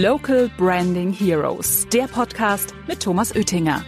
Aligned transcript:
Local 0.00 0.48
Branding 0.56 1.12
Heroes, 1.12 1.86
der 1.92 2.06
Podcast 2.06 2.74
mit 2.86 3.02
Thomas 3.02 3.36
Oettinger. 3.36 3.84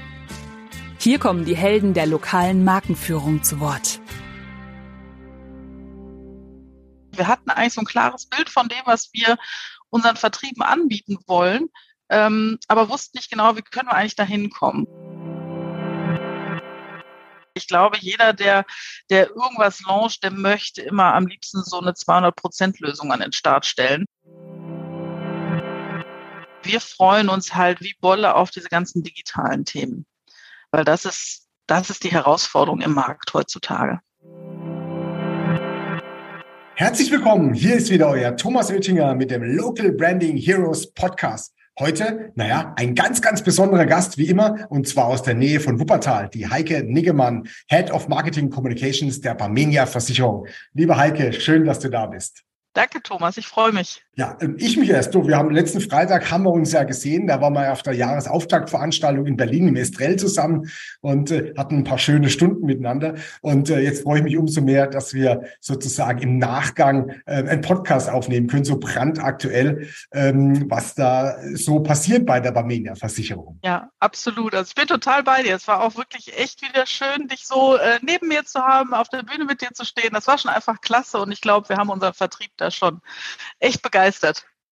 Hier 0.99 1.19
kommen 1.19 1.47
die 1.47 1.57
Helden 1.57 1.95
der 1.95 2.05
lokalen 2.05 2.63
Markenführung 2.63 3.43
zu 3.43 3.59
Wort. 3.59 4.01
Wir 7.13 7.27
hatten 7.27 7.49
eigentlich 7.49 7.73
so 7.73 7.81
ein 7.81 7.87
klares 7.87 8.27
Bild 8.27 8.51
von 8.51 8.69
dem, 8.69 8.83
was 8.85 9.15
wir 9.15 9.39
unseren 9.89 10.17
Vertrieben 10.17 10.61
anbieten 10.61 11.17
wollen, 11.27 11.71
ähm, 12.11 12.59
aber 12.69 12.91
wussten 12.91 13.17
nicht 13.17 13.31
genau, 13.31 13.57
wie 13.57 13.63
können 13.63 13.89
wir 13.89 13.95
eigentlich 13.95 14.15
dahin 14.15 14.51
kommen. 14.51 14.87
Ich 17.55 17.67
glaube, 17.67 17.97
jeder, 17.99 18.35
der, 18.35 18.67
der 19.09 19.31
irgendwas 19.31 19.81
launcht, 19.81 20.23
der 20.23 20.33
möchte 20.33 20.83
immer 20.83 21.15
am 21.15 21.27
liebsten 21.27 21.63
so 21.63 21.81
eine 21.81 21.93
200-Prozent-Lösung 21.93 23.11
an 23.11 23.21
den 23.21 23.33
Start 23.33 23.65
stellen. 23.65 24.05
Wir 26.65 26.81
freuen 26.81 27.29
uns 27.29 27.55
halt 27.55 27.83
wie 27.83 27.95
Bolle 28.01 28.35
auf 28.35 28.51
diese 28.51 28.71
ganzen 28.71 29.03
digitalen 29.03 29.67
Themen, 29.67 30.07
weil 30.71 30.83
das 30.83 31.05
ist, 31.05 31.47
das 31.67 31.91
ist 31.91 32.05
die 32.05 32.11
Herausforderung 32.11 32.81
im 32.81 32.95
Markt 32.95 33.35
heutzutage. 33.35 34.01
Herzlich 36.77 37.11
willkommen. 37.11 37.53
Hier 37.53 37.77
ist 37.77 37.91
wieder 37.91 38.09
euer 38.09 38.35
Thomas 38.35 38.71
Oettinger 38.71 39.15
mit 39.15 39.31
dem 39.31 39.43
Local 39.43 39.93
Branding 39.93 40.39
Heroes 40.39 40.91
Podcast. 40.95 41.55
Heute, 41.79 42.33
naja, 42.35 42.73
ein 42.77 42.95
ganz, 42.95 43.21
ganz 43.21 43.43
besonderer 43.43 43.85
Gast 43.85 44.17
wie 44.17 44.29
immer 44.29 44.67
und 44.71 44.89
zwar 44.89 45.07
aus 45.07 45.23
der 45.23 45.35
Nähe 45.35 45.61
von 45.61 45.79
Wuppertal, 45.79 46.31
die 46.31 46.49
Heike 46.49 46.83
Niggemann, 46.85 47.47
Head 47.69 47.91
of 47.91 48.09
Marketing 48.09 48.49
Communications 48.49 49.21
der 49.21 49.35
Barmenia 49.35 49.85
Versicherung. 49.85 50.47
Liebe 50.73 50.97
Heike, 50.97 51.35
schön, 51.35 51.67
dass 51.67 51.81
du 51.81 51.91
da 51.91 52.07
bist. 52.07 52.43
Danke, 52.73 53.03
Thomas. 53.03 53.37
Ich 53.37 53.47
freue 53.47 53.73
mich. 53.73 54.04
Ja, 54.17 54.37
ähm, 54.41 54.57
ich 54.59 54.77
mich 54.77 54.91
erst. 54.91 55.13
Du, 55.15 55.27
wir 55.27 55.37
haben 55.37 55.51
letzten 55.51 55.81
Freitag 55.81 56.31
haben 56.31 56.45
wir 56.45 56.53
uns 56.53 56.71
ja 56.71 56.85
gesehen. 56.85 57.27
Da 57.27 57.41
waren 57.41 57.55
wir 57.55 57.73
auf 57.73 57.83
der 57.83 57.95
Jahresauftaktveranstaltung 57.95 59.27
in 59.27 59.37
Berlin 59.37 59.69
im 59.69 59.77
Estrell 59.77 60.17
zusammen 60.17 60.71
und 61.01 61.33
äh, 61.33 61.53
hatten 61.57 61.79
ein 61.79 61.85
paar 61.85 61.99
schöne 61.99 62.31
Stunden 62.31 62.65
miteinander. 62.65 63.15
Und 63.41 63.71
äh, 63.71 63.81
jetzt 63.81 64.05
freue 64.05 64.19
ich 64.19 64.25
mich 64.25 64.37
umso 64.37 64.61
mehr, 64.61 64.87
dass 64.87 65.15
wir 65.15 65.43
sozusagen 65.61 66.21
im 66.21 66.39
Nachgang 66.39 67.11
äh, 67.27 67.43
einen 67.43 67.61
Podcast 67.61 68.09
aufnehmen 68.09 68.47
können, 68.47 68.65
so 68.65 68.79
brandaktuell, 68.79 69.89
ähm, 70.13 70.71
was 70.71 70.95
da 70.95 71.37
so 71.55 71.81
passiert 71.81 72.25
bei 72.25 72.39
der 72.39 72.53
Barmenia 72.53 72.95
Versicherung. 72.95 73.59
Ja, 73.65 73.91
absolut. 73.99 74.55
Also 74.55 74.69
ich 74.69 74.75
bin 74.77 74.87
total 74.87 75.25
bei 75.25 75.43
dir. 75.43 75.57
Es 75.57 75.67
war 75.67 75.83
auch 75.83 75.97
wirklich 75.97 76.39
echt 76.39 76.63
wieder 76.63 76.87
schön, 76.87 77.27
dich 77.27 77.47
so 77.49 77.77
äh, 77.77 77.99
neben 78.03 78.29
mir 78.29 78.45
zu 78.45 78.61
haben, 78.61 78.95
auf 78.95 79.09
der 79.09 79.25
Bühne 79.25 79.45
mit 79.45 79.61
dir 79.61 79.73
zu 79.73 79.85
stehen. 79.85 80.11
Das 80.13 80.29
war 80.29 80.39
schon 80.39 80.53
einfach 80.53 80.81
klasse. 80.81 81.19
Und 81.19 81.33
ich 81.33 81.41
glaube, 81.41 81.69
wir 81.69 81.79
haben 81.79 81.91
unseren 81.91 82.15
Vertrieb 82.15 82.53
da 82.59 82.71
schon 82.71 83.01
echt 83.59 83.83
begeistert. 83.83 84.04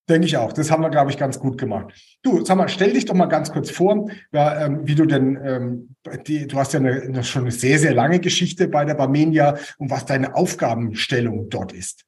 Denke 0.08 0.26
ich 0.26 0.36
auch. 0.36 0.52
Das 0.52 0.70
haben 0.70 0.82
wir, 0.82 0.90
glaube 0.90 1.10
ich, 1.10 1.16
ganz 1.16 1.38
gut 1.38 1.58
gemacht. 1.58 1.94
Du, 2.22 2.44
sag 2.44 2.56
mal, 2.56 2.68
stell 2.68 2.92
dich 2.92 3.04
doch 3.04 3.14
mal 3.14 3.26
ganz 3.26 3.52
kurz 3.52 3.70
vor, 3.70 4.10
ja, 4.32 4.66
ähm, 4.66 4.80
wie 4.84 4.96
du 4.96 5.06
denn, 5.06 5.38
ähm, 5.44 5.96
die, 6.26 6.48
du 6.48 6.58
hast 6.58 6.72
ja 6.72 6.80
eine, 6.80 7.02
eine, 7.02 7.24
schon 7.24 7.42
eine 7.42 7.52
sehr, 7.52 7.78
sehr 7.78 7.94
lange 7.94 8.18
Geschichte 8.18 8.66
bei 8.66 8.84
der 8.84 8.94
Barmenia 8.94 9.56
und 9.78 9.90
was 9.90 10.04
deine 10.04 10.34
Aufgabenstellung 10.34 11.48
dort 11.50 11.72
ist. 11.72 12.04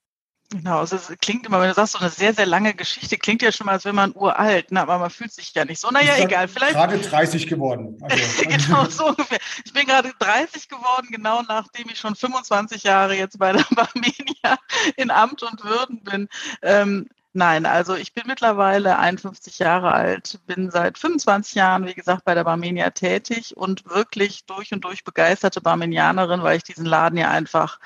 Genau, 0.51 0.81
also 0.81 0.97
es 0.97 1.13
klingt 1.21 1.47
immer, 1.47 1.61
wenn 1.61 1.69
du 1.69 1.75
sagst, 1.75 1.95
so 1.95 1.99
eine 1.99 2.11
sehr, 2.11 2.35
sehr 2.35 2.47
lange 2.47 2.75
Geschichte, 2.75 3.17
klingt 3.17 3.43
ja 3.43 3.51
schon 3.51 3.67
mal, 3.67 3.73
als 3.73 3.85
wenn 3.85 3.95
man 3.95 4.13
uralt, 4.15 4.71
ne? 4.71 4.83
aber 4.83 4.99
man 4.99 5.11
fühlt 5.11 5.33
sich 5.33 5.53
ja 5.55 5.65
nicht 5.65 5.81
so. 5.81 5.91
Naja, 5.91 6.17
egal, 6.19 6.47
vielleicht. 6.49 6.75
Gerade 6.75 6.99
30 6.99 7.47
geworden. 7.47 7.99
Also. 8.03 8.43
genau, 8.43 8.85
so 8.85 9.07
ungefähr. 9.09 9.39
Ich 9.65 9.73
bin 9.73 9.87
gerade 9.87 10.13
30 10.19 10.69
geworden, 10.69 11.09
genau 11.11 11.43
nachdem 11.49 11.89
ich 11.91 11.99
schon 11.99 12.15
25 12.15 12.85
Jahre 12.85 13.17
jetzt 13.17 13.39
bei 13.39 13.53
der 13.53 13.65
Barmenia 13.75 14.59
in 14.97 15.11
Amt 15.11 15.43
und 15.43 15.65
Würden 15.65 16.03
bin. 16.05 16.29
Ähm, 16.63 17.09
Nein, 17.37 17.67
also 17.67 17.97
ich 17.97 18.13
bin 18.13 18.25
mittlerweile 18.29 18.97
51 18.97 19.59
Jahre 19.59 19.93
alt, 19.93 20.39
bin 20.47 20.71
seit 20.71 20.99
25 20.99 21.57
Jahren, 21.57 21.85
wie 21.85 21.95
gesagt, 21.95 22.25
bei 22.25 22.35
der 22.35 22.45
Barmenia 22.45 22.91
tätig 22.91 23.57
und 23.57 23.85
wirklich 23.87 24.47
durch 24.47 24.73
und 24.73 24.85
durch 24.85 25.03
begeisterte 25.03 25.61
Barmenianerin, 25.61 26.45
weil 26.45 26.57
ich 26.59 26.63
diesen 26.63 26.87
Laden 26.87 27.19
ja 27.19 27.31
einfach 27.31 27.81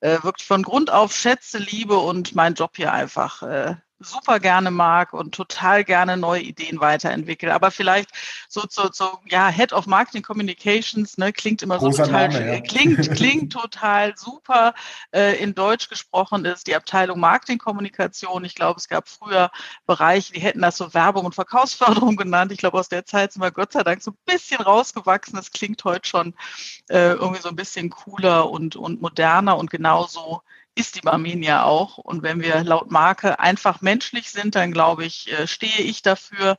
äh, 0.00 0.22
wirklich 0.24 0.44
von 0.46 0.64
Grund 0.64 0.90
auf 0.90 1.14
schätze, 1.14 1.58
liebe 1.58 1.98
und 1.98 2.34
meinen 2.34 2.56
Job 2.56 2.72
hier 2.76 2.92
einfach 2.92 3.42
äh, 3.44 3.76
super 4.00 4.40
gerne 4.40 4.70
mag 4.70 5.12
und 5.12 5.34
total 5.34 5.84
gerne 5.84 6.16
neue 6.16 6.40
Ideen 6.40 6.80
weiterentwickle. 6.80 7.54
Aber 7.54 7.70
vielleicht 7.70 8.10
so 8.48 8.62
zu, 8.62 8.82
so, 8.82 8.88
so, 8.92 9.18
ja, 9.26 9.48
Head 9.48 9.72
of 9.72 9.86
Marketing 9.86 10.22
Communications, 10.22 11.18
ne, 11.18 11.32
klingt 11.32 11.62
immer 11.62 11.78
Großer 11.78 12.06
so 12.06 12.10
total, 12.10 12.28
Name, 12.28 12.54
ja. 12.54 12.60
klingt, 12.60 13.10
klingt 13.14 13.52
total 13.52 14.16
super. 14.16 14.74
Äh, 15.12 15.42
in 15.42 15.54
Deutsch 15.54 15.88
gesprochen 15.88 16.44
ist 16.46 16.66
die 16.66 16.74
Abteilung 16.74 17.20
Marketing 17.20 17.58
Kommunikation. 17.58 18.44
Ich 18.44 18.54
glaube, 18.54 18.78
es 18.78 18.88
gab 18.88 19.08
früher 19.08 19.50
Bereiche, 19.86 20.32
die 20.32 20.40
hätten 20.40 20.62
das 20.62 20.78
so 20.78 20.94
Werbung 20.94 21.26
und 21.26 21.34
Verkaufsförderung 21.34 22.16
genannt. 22.16 22.52
Ich 22.52 22.58
glaube, 22.58 22.78
aus 22.78 22.88
der 22.88 23.04
Zeit 23.04 23.32
sind 23.32 23.42
wir 23.42 23.50
Gott 23.50 23.72
sei 23.72 23.82
Dank 23.82 24.02
so 24.02 24.12
ein 24.12 24.18
bisschen 24.24 24.60
rausgewachsen. 24.60 25.36
Das 25.36 25.52
klingt 25.52 25.84
heute 25.84 26.08
schon 26.08 26.34
äh, 26.88 27.12
irgendwie 27.12 27.42
so 27.42 27.50
ein 27.50 27.56
bisschen 27.56 27.90
cooler 27.90 28.50
und, 28.50 28.76
und 28.76 29.02
moderner 29.02 29.58
und 29.58 29.70
genauso 29.70 30.42
ist 30.74 30.96
die 30.96 31.00
Barmenia 31.00 31.64
auch. 31.64 31.98
Und 31.98 32.22
wenn 32.22 32.40
wir 32.40 32.62
laut 32.64 32.90
Marke 32.90 33.38
einfach 33.38 33.80
menschlich 33.80 34.30
sind, 34.30 34.54
dann 34.54 34.72
glaube 34.72 35.04
ich, 35.04 35.30
äh, 35.32 35.46
stehe 35.46 35.78
ich 35.78 36.02
dafür, 36.02 36.56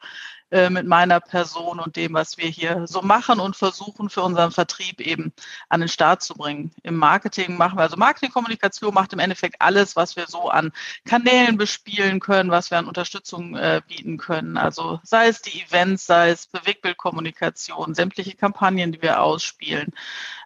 äh, 0.52 0.70
mit 0.70 0.86
meiner 0.86 1.22
Person 1.22 1.80
und 1.80 1.96
dem, 1.96 2.14
was 2.14 2.38
wir 2.38 2.48
hier 2.48 2.86
so 2.86 3.02
machen 3.02 3.40
und 3.40 3.56
versuchen 3.56 4.10
für 4.10 4.22
unseren 4.22 4.52
Vertrieb 4.52 5.00
eben 5.00 5.34
an 5.70 5.80
den 5.80 5.88
Start 5.88 6.22
zu 6.22 6.34
bringen. 6.34 6.72
Im 6.84 6.96
Marketing 6.98 7.56
machen 7.56 7.78
wir, 7.78 7.84
also 7.84 7.96
Marketingkommunikation 7.96 8.94
macht 8.94 9.14
im 9.14 9.20
Endeffekt 9.20 9.62
alles, 9.62 9.96
was 9.96 10.18
wir 10.18 10.28
so 10.28 10.50
an 10.50 10.74
Kanälen 11.06 11.58
bespielen 11.58 12.20
können, 12.20 12.52
was 12.52 12.70
wir 12.70 12.78
an 12.78 12.88
Unterstützung 12.88 13.56
äh, 13.56 13.82
bieten 13.88 14.18
können. 14.18 14.58
Also 14.58 15.00
sei 15.04 15.28
es 15.30 15.42
die 15.42 15.62
Events, 15.62 16.06
sei 16.06 16.32
es 16.32 16.48
Bewegtbildkommunikation, 16.48 17.96
sämtliche 17.96 18.36
Kampagnen, 18.36 18.92
die 18.92 19.02
wir 19.02 19.22
ausspielen, 19.22 19.92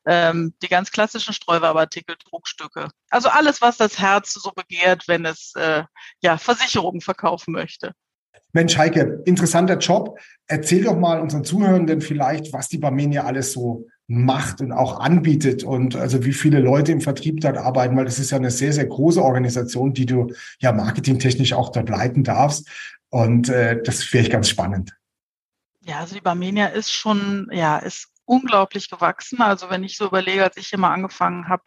ähm, 0.05 0.53
die 0.61 0.67
ganz 0.67 0.91
klassischen 0.91 1.33
Streuwerbartikel, 1.33 2.15
Druckstücke. 2.29 2.89
Also 3.09 3.29
alles, 3.29 3.61
was 3.61 3.77
das 3.77 3.97
Herz 3.97 4.33
so 4.33 4.51
begehrt, 4.51 5.07
wenn 5.07 5.25
es 5.25 5.55
äh, 5.55 5.83
ja 6.21 6.37
Versicherungen 6.37 7.01
verkaufen 7.01 7.53
möchte. 7.53 7.95
Mensch, 8.55 8.77
Heike, 8.77 9.21
interessanter 9.25 9.77
Job. 9.77 10.17
Erzähl 10.47 10.85
doch 10.85 10.97
mal 10.97 11.19
unseren 11.19 11.43
Zuhörenden 11.43 11.99
vielleicht, 11.99 12.53
was 12.53 12.69
die 12.69 12.77
Barmenia 12.77 13.25
alles 13.25 13.51
so 13.51 13.85
macht 14.07 14.61
und 14.61 14.71
auch 14.71 15.01
anbietet 15.01 15.65
und 15.65 15.97
also 15.97 16.23
wie 16.23 16.31
viele 16.31 16.59
Leute 16.59 16.93
im 16.93 17.01
Vertrieb 17.01 17.41
dort 17.41 17.57
arbeiten, 17.57 17.97
weil 17.97 18.05
das 18.05 18.17
ist 18.17 18.31
ja 18.31 18.37
eine 18.37 18.51
sehr, 18.51 18.71
sehr 18.71 18.85
große 18.85 19.21
Organisation, 19.21 19.93
die 19.93 20.05
du 20.05 20.31
ja 20.59 20.71
marketingtechnisch 20.71 21.51
auch 21.51 21.73
dort 21.73 21.89
leiten 21.89 22.23
darfst. 22.23 22.69
Und 23.09 23.49
äh, 23.49 23.81
das 23.83 24.13
wäre 24.13 24.23
ich 24.23 24.29
ganz 24.29 24.47
spannend. 24.47 24.95
Ja, 25.81 25.99
also 25.99 26.15
die 26.15 26.21
Barmenia 26.21 26.67
ist 26.67 26.93
schon, 26.93 27.49
ja, 27.51 27.77
ist 27.77 28.07
unglaublich 28.25 28.89
gewachsen. 28.89 29.41
Also 29.41 29.69
wenn 29.69 29.83
ich 29.83 29.97
so 29.97 30.05
überlege, 30.05 30.43
als 30.43 30.57
ich 30.57 30.67
hier 30.67 30.79
mal 30.79 30.93
angefangen 30.93 31.47
habe 31.47 31.63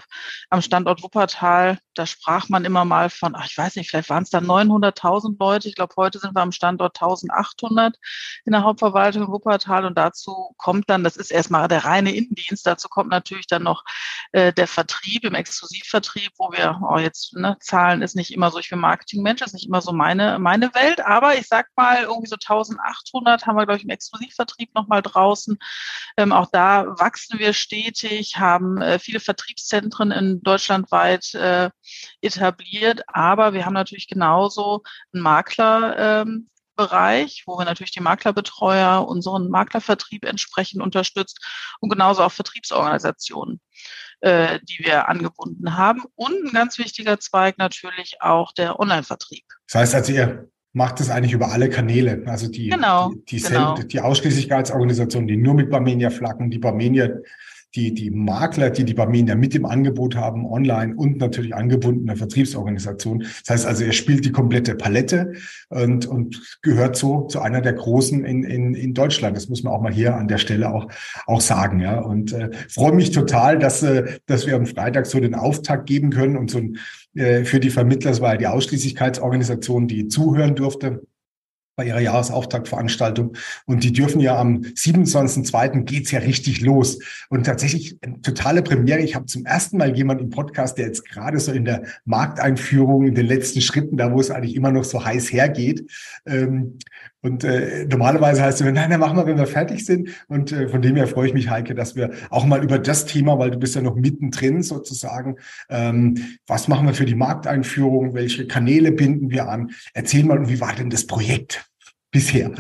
am 0.51 0.63
Standort 0.63 1.03
Wuppertal, 1.03 1.79
da 1.95 2.07
sprach 2.07 2.49
man 2.49 2.65
immer 2.65 2.85
mal 2.85 3.11
von, 3.11 3.35
ach, 3.35 3.47
ich 3.47 3.57
weiß 3.57 3.77
nicht, 3.77 3.91
vielleicht 3.91 4.11
waren 4.11 4.23
es 4.23 4.31
da 4.31 4.39
900.000 4.39 5.37
Leute. 5.39 5.69
Ich 5.69 5.75
glaube, 5.75 5.95
heute 5.97 6.19
sind 6.19 6.35
wir 6.35 6.43
am 6.43 6.53
Standort 6.53 7.01
1800 7.01 7.97
in 8.45 8.53
der 8.53 8.63
Hauptverwaltung 8.63 9.25
in 9.25 9.29
Wuppertal 9.29 9.85
und 9.85 9.97
dazu 9.97 10.55
kommt 10.57 10.89
dann, 10.89 11.05
das 11.05 11.17
ist 11.17 11.31
erstmal 11.31 11.69
der 11.69 11.85
reine 11.85 12.15
Innendienst, 12.15 12.67
dazu 12.67 12.89
kommt 12.89 13.11
natürlich 13.11 13.47
dann 13.47 13.63
noch 13.63 13.85
äh, 14.33 14.53
der 14.53 14.69
Vertrieb 14.69 15.25
im 15.25 15.35
Exklusivvertrieb, 15.35 16.33
wo 16.39 16.53
wir, 16.53 16.81
oh 16.89 16.99
jetzt, 16.99 17.35
ne, 17.35 17.57
Zahlen 17.61 18.03
ist 18.03 18.17
nicht 18.17 18.33
immer 18.33 18.51
so, 18.51 18.59
ich 18.59 18.71
bin 18.71 18.79
Marketingmensch, 18.79 19.43
ist 19.43 19.55
nicht 19.55 19.67
immer 19.67 19.81
so 19.81 19.93
meine, 19.93 20.39
meine 20.39 20.75
Welt, 20.75 21.01
aber 21.01 21.37
ich 21.37 21.47
sag 21.49 21.69
mal, 21.77 22.03
irgendwie 22.03 22.29
so 22.29 22.37
1800 22.37 23.47
haben 23.47 23.57
wir, 23.57 23.67
glaube 23.67 23.79
ich, 23.79 23.85
im 23.85 23.91
Exklusivvertrieb 23.91 24.75
nochmal 24.75 25.03
draußen. 25.03 25.59
Ähm, 26.17 26.33
auch 26.33 26.48
da 26.53 26.87
wachsen 26.99 27.39
wir 27.39 27.53
stetig, 27.53 28.37
haben 28.37 28.81
äh, 28.81 28.99
viele 28.99 29.21
Vertriebszentren 29.21 30.11
in 30.11 30.43
deutschlandweit 30.43 31.35
äh, 31.35 31.71
etabliert, 32.21 33.03
aber 33.09 33.53
wir 33.53 33.65
haben 33.65 33.75
natürlich 33.75 34.09
genauso 34.09 34.83
einen 35.13 35.23
Makler. 35.23 36.23
Ähm, 36.23 36.49
wo 36.79 37.59
wir 37.59 37.65
natürlich 37.65 37.91
die 37.91 38.01
Maklerbetreuer, 38.01 39.05
unseren 39.09 39.49
Maklervertrieb 39.49 40.25
entsprechend 40.25 40.81
unterstützt 40.81 41.45
und 41.81 41.89
genauso 41.89 42.23
auch 42.23 42.31
Vertriebsorganisationen, 42.31 43.61
äh, 44.21 44.61
die 44.63 44.85
wir 44.85 45.09
angebunden 45.09 45.77
haben. 45.77 46.05
Und 46.15 46.35
ein 46.45 46.53
ganz 46.53 46.79
wichtiger 46.79 47.19
Zweig 47.19 47.59
natürlich 47.59 48.23
auch 48.23 48.53
der 48.53 48.79
Online-Vertrieb. 48.79 49.45
Das 49.67 49.81
heißt 49.81 49.95
also, 49.97 50.13
ihr 50.13 50.49
macht 50.73 51.01
es 51.01 51.11
eigentlich 51.11 51.33
über 51.33 51.51
alle 51.53 51.69
Kanäle. 51.69 52.23
Also 52.27 52.49
die, 52.49 52.69
genau, 52.69 53.11
die, 53.11 53.37
die, 53.37 53.43
genau. 53.43 53.75
die 53.77 54.01
Ausschließlichkeitsorganisation, 54.01 55.27
die 55.27 55.37
nur 55.37 55.55
mit 55.55 55.71
Barmenia 55.71 56.11
flaggen, 56.11 56.51
die 56.51 56.59
Barmenia 56.59 57.09
die, 57.75 57.93
die 57.93 58.11
Makler, 58.11 58.71
die 58.71 58.85
die 58.85 58.95
Barmenia 58.95 59.35
mit 59.35 59.55
im 59.55 59.67
Angebot 59.67 60.17
haben, 60.17 60.47
online 60.47 60.95
und 60.97 61.19
natürlich 61.19 61.55
angebundene 61.55 62.17
Vertriebsorganisation. 62.17 63.21
Das 63.21 63.51
heißt 63.51 63.67
also, 63.67 63.85
er 63.85 63.93
spielt 63.93 64.25
die 64.25 64.33
komplette 64.33 64.75
Palette 64.75 65.33
und, 65.69 66.07
und 66.07 66.59
gehört 66.63 66.97
so 66.97 67.27
zu 67.27 67.41
einer 67.41 67.61
der 67.61 67.75
Großen 67.75 68.25
in, 68.25 68.43
in, 68.45 68.75
in 68.75 68.95
Deutschland. 68.95 69.37
Das 69.37 69.49
muss 69.49 69.63
man 69.63 69.73
auch 69.73 69.83
mal 69.83 69.93
hier 69.93 70.17
an 70.17 70.29
der 70.29 70.39
Stelle 70.39 70.73
auch, 70.73 70.89
auch 71.27 71.41
sagen. 71.41 71.81
Ja. 71.81 72.01
Und 72.01 72.33
äh, 72.33 72.51
freue 72.69 72.93
mich 72.93 73.11
total, 73.11 73.59
dass, 73.59 73.83
äh, 73.83 74.19
dass 74.27 74.47
wir 74.47 74.57
am 74.57 74.67
Freitag 74.67 75.07
so 75.07 75.21
den 75.21 75.35
Auftakt 75.35 75.87
geben 75.87 76.11
können 76.11 76.37
und 76.37 76.51
so 76.51 76.59
ein, 76.59 76.79
äh, 77.15 77.45
für 77.45 77.61
die 77.61 77.71
Vermittler, 77.71 78.11
das 78.11 78.21
war 78.21 78.33
ja 78.33 78.39
die 78.39 78.47
Ausschließlichkeitsorganisation, 78.47 79.89
die 79.89 80.09
zuhören 80.09 80.55
durfte 80.55 81.03
bei 81.79 81.87
ihrer 81.87 82.01
Jahresauftaktveranstaltung. 82.01 83.35
Und 83.65 83.85
die 83.85 83.93
dürfen 83.93 84.21
ja 84.21 84.37
am 84.37 84.63
27.02. 84.63 85.85
geht's 85.85 86.11
ja 86.11 86.19
richtig 86.19 86.61
los. 86.61 86.99
Und 87.31 87.47
tatsächlich 87.47 87.97
eine 88.03 88.21
totale 88.21 88.63
Premiere. 88.63 88.99
Ich 88.99 89.15
habe 89.15 89.27
zum 89.27 89.47
ersten 89.47 89.79
Mal 89.79 89.97
jemanden 89.97 90.25
im 90.25 90.31
Podcast, 90.31 90.77
der 90.77 90.87
jetzt 90.87 91.09
gerade 91.09 91.39
so 91.39 91.53
in 91.53 91.65
der 91.65 91.85
Markteinführung, 92.05 93.07
in 93.07 93.15
den 93.15 93.27
letzten 93.27 93.61
Schritten, 93.61 93.97
da 93.97 94.13
wo 94.13 94.19
es 94.19 94.33
eigentlich 94.33 94.57
immer 94.57 94.73
noch 94.73 94.83
so 94.83 95.05
heiß 95.05 95.33
hergeht. 95.33 95.89
Ähm, 96.27 96.79
und 97.21 97.43
äh, 97.43 97.85
normalerweise 97.87 98.43
heißt 98.43 98.61
es, 98.61 98.73
nein, 98.73 98.91
dann 98.91 99.01
machen 99.01 99.17
wir, 99.17 99.27
wenn 99.27 99.39
wir 99.39 99.47
fertig 99.47 99.85
sind. 99.85 100.11
Und 100.29 100.53
äh, 100.53 100.69
von 100.69 100.83
dem 100.83 100.95
her 100.95 101.09
freue 101.09 101.29
ich 101.29 101.35
mich, 101.35 101.51
Heike, 101.51 101.75
dass 101.75 101.97
wir 101.97 102.13
auch 102.31 102.45
mal 102.45 102.63
über 102.63 102.79
das 102.79 103.07
Thema, 103.07 103.39
weil 103.39 103.51
du 103.51 103.59
bist 103.59 103.75
ja 103.75 103.83
noch 103.83 103.97
mittendrin 103.97 104.63
sozusagen, 104.63 105.37
ähm, 105.69 106.17
was 106.47 106.69
machen 106.69 106.87
wir 106.87 106.95
für 106.95 107.07
die 107.07 107.17
Markteinführung, 107.17 108.15
welche 108.15 108.47
Kanäle 108.47 108.93
binden 108.93 109.31
wir 109.31 109.49
an? 109.49 109.71
Erzähl 109.95 110.25
mal, 110.25 110.49
wie 110.49 110.61
war 110.61 110.75
denn 110.75 110.91
das 110.91 111.07
Projekt? 111.07 111.69
Bisher? 112.11 112.53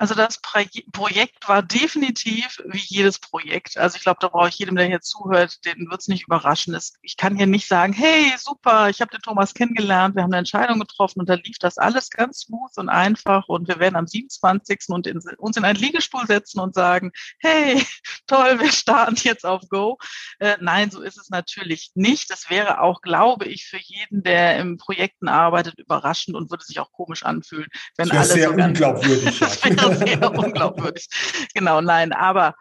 Also 0.00 0.14
das 0.14 0.38
Projekt 0.40 1.48
war 1.48 1.60
definitiv 1.60 2.62
wie 2.66 2.78
jedes 2.78 3.18
Projekt. 3.18 3.76
Also 3.76 3.96
ich 3.96 4.02
glaube, 4.02 4.18
da 4.20 4.28
brauche 4.28 4.48
ich 4.48 4.58
jedem, 4.58 4.76
der 4.76 4.86
hier 4.86 5.00
zuhört, 5.00 5.64
den 5.64 5.90
wird 5.90 6.00
es 6.00 6.06
nicht 6.06 6.22
überraschen. 6.22 6.78
Ich 7.02 7.16
kann 7.16 7.36
hier 7.36 7.48
nicht 7.48 7.66
sagen, 7.66 7.92
hey, 7.92 8.32
super, 8.38 8.90
ich 8.90 9.00
habe 9.00 9.10
den 9.10 9.22
Thomas 9.22 9.54
kennengelernt, 9.54 10.14
wir 10.14 10.22
haben 10.22 10.30
eine 10.30 10.38
Entscheidung 10.38 10.78
getroffen 10.78 11.18
und 11.18 11.28
da 11.28 11.34
lief 11.34 11.58
das 11.58 11.78
alles 11.78 12.10
ganz 12.10 12.42
smooth 12.42 12.70
und 12.76 12.88
einfach 12.88 13.48
und 13.48 13.66
wir 13.66 13.80
werden 13.80 13.96
am 13.96 14.06
27. 14.06 14.84
Und 14.86 15.08
in, 15.08 15.18
uns 15.36 15.56
in 15.56 15.64
einen 15.64 15.80
Liegestuhl 15.80 16.24
setzen 16.28 16.60
und 16.60 16.76
sagen, 16.76 17.10
hey, 17.40 17.84
toll, 18.28 18.60
wir 18.60 18.70
starten 18.70 19.16
jetzt 19.24 19.44
auf 19.44 19.62
Go. 19.68 19.98
Äh, 20.38 20.58
nein, 20.60 20.92
so 20.92 21.02
ist 21.02 21.18
es 21.18 21.28
natürlich 21.28 21.90
nicht. 21.96 22.30
Das 22.30 22.50
wäre 22.50 22.82
auch, 22.82 23.00
glaube 23.00 23.46
ich, 23.46 23.66
für 23.66 23.80
jeden, 23.82 24.22
der 24.22 24.58
im 24.58 24.76
Projekten 24.76 25.26
arbeitet, 25.26 25.76
überraschend 25.80 26.36
und 26.36 26.52
würde 26.52 26.62
sich 26.62 26.78
auch 26.78 26.92
komisch 26.92 27.24
anfühlen, 27.24 27.66
wenn 27.96 28.12
alles 28.12 28.28
so 28.28 28.52
unglaubwürdig. 28.68 29.38
das 29.38 29.64
wäre 29.64 29.96
sehr 29.96 30.30
unglaubwürdig. 30.30 31.08
Genau, 31.54 31.80
nein, 31.80 32.12
aber 32.12 32.54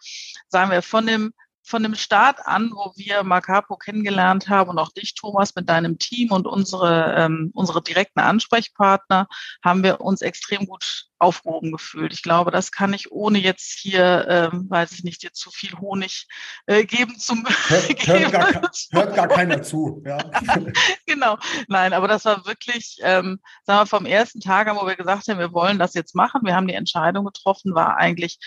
sagen 0.49 0.71
wir, 0.71 0.81
von 0.81 1.05
dem 1.07 1.33
von 1.67 1.83
dem 1.83 1.95
Start 1.95 2.39
an, 2.45 2.71
wo 2.73 2.93
wir 2.95 3.23
Macapo 3.23 3.75
kennengelernt 3.75 4.47
haben 4.47 4.69
und 4.69 4.79
auch 4.79 4.91
dich, 4.91 5.15
Thomas, 5.15 5.53
mit 5.53 5.67
deinem 5.67 5.99
Team 5.99 6.31
und 6.31 6.47
unsere, 6.47 7.13
ähm, 7.17 7.51
unsere 7.53 7.83
direkten 7.83 8.21
Ansprechpartner, 8.21 9.27
haben 9.63 9.83
wir 9.83 9.99
uns 9.99 10.21
extrem 10.21 10.65
gut 10.65 11.07
aufgehoben 11.19 11.73
gefühlt. 11.73 12.13
Ich 12.13 12.21
glaube, 12.21 12.51
das 12.51 12.71
kann 12.71 12.93
ich 12.93 13.11
ohne 13.11 13.39
jetzt 13.39 13.79
hier, 13.79 14.27
ähm, 14.29 14.69
weiß 14.69 14.93
ich 14.93 15.03
nicht, 15.03 15.23
dir 15.23 15.33
zu 15.33 15.51
viel 15.51 15.73
Honig 15.77 16.27
äh, 16.67 16.85
geben 16.85 17.19
zum 17.19 17.45
hört, 17.45 18.07
hört, 18.07 18.31
gar, 18.31 18.71
hört 18.91 19.15
gar 19.15 19.27
keiner 19.27 19.61
zu. 19.61 20.01
Ja. 20.05 20.17
genau, 21.05 21.37
nein, 21.67 21.91
aber 21.91 22.07
das 22.07 22.23
war 22.23 22.45
wirklich, 22.45 22.97
ähm, 23.01 23.41
sagen 23.63 23.81
wir, 23.81 23.85
vom 23.87 24.05
ersten 24.05 24.39
Tag 24.39 24.69
an, 24.69 24.77
wo 24.77 24.87
wir 24.87 24.95
gesagt 24.95 25.27
haben, 25.27 25.39
wir 25.39 25.51
wollen 25.51 25.79
das 25.79 25.95
jetzt 25.95 26.15
machen. 26.15 26.41
Wir 26.45 26.55
haben 26.55 26.67
die 26.67 26.75
Entscheidung 26.75 27.25
getroffen, 27.25 27.75
war 27.75 27.97
eigentlich 27.97 28.39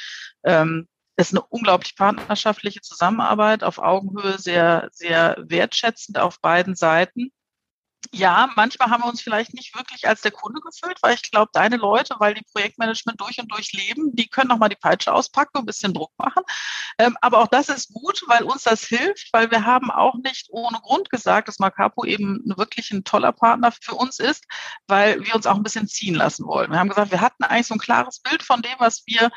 ähm, 0.44 0.88
ist 1.20 1.32
eine 1.32 1.42
unglaublich 1.42 1.96
partnerschaftliche 1.96 2.80
Zusammenarbeit 2.80 3.64
auf 3.64 3.78
Augenhöhe, 3.78 4.38
sehr, 4.38 4.88
sehr 4.92 5.36
wertschätzend 5.40 6.18
auf 6.18 6.40
beiden 6.40 6.74
Seiten. 6.74 7.32
Ja, 8.12 8.50
manchmal 8.56 8.90
haben 8.90 9.02
wir 9.04 9.08
uns 9.08 9.20
vielleicht 9.20 9.54
nicht 9.54 9.76
wirklich 9.76 10.08
als 10.08 10.22
der 10.22 10.32
Kunde 10.32 10.60
gefühlt, 10.60 10.98
weil 11.02 11.14
ich 11.14 11.30
glaube, 11.30 11.50
deine 11.52 11.76
Leute, 11.76 12.16
weil 12.18 12.34
die 12.34 12.44
Projektmanagement 12.52 13.20
durch 13.20 13.38
und 13.38 13.52
durch 13.52 13.72
leben, 13.72 14.16
die 14.16 14.26
können 14.26 14.48
noch 14.48 14.58
mal 14.58 14.68
die 14.68 14.76
Peitsche 14.76 15.12
auspacken 15.12 15.58
und 15.58 15.62
ein 15.62 15.66
bisschen 15.66 15.94
Druck 15.94 16.10
machen. 16.16 16.42
Ähm, 16.98 17.16
aber 17.20 17.38
auch 17.38 17.46
das 17.46 17.68
ist 17.68 17.92
gut, 17.92 18.22
weil 18.26 18.42
uns 18.42 18.64
das 18.64 18.82
hilft, 18.84 19.28
weil 19.32 19.50
wir 19.50 19.64
haben 19.64 19.90
auch 19.90 20.16
nicht 20.24 20.48
ohne 20.50 20.78
Grund 20.80 21.10
gesagt, 21.10 21.46
dass 21.46 21.60
Macapo 21.60 22.04
eben 22.04 22.42
wirklich 22.56 22.90
ein 22.90 23.04
toller 23.04 23.32
Partner 23.32 23.70
für 23.70 23.94
uns 23.94 24.18
ist, 24.18 24.44
weil 24.88 25.24
wir 25.24 25.34
uns 25.36 25.46
auch 25.46 25.56
ein 25.56 25.62
bisschen 25.62 25.86
ziehen 25.86 26.14
lassen 26.14 26.46
wollen. 26.46 26.72
Wir 26.72 26.80
haben 26.80 26.88
gesagt, 26.88 27.12
wir 27.12 27.20
hatten 27.20 27.44
eigentlich 27.44 27.68
so 27.68 27.74
ein 27.74 27.80
klares 27.80 28.20
Bild 28.20 28.42
von 28.42 28.62
dem, 28.62 28.74
was 28.78 29.04
wir 29.06 29.30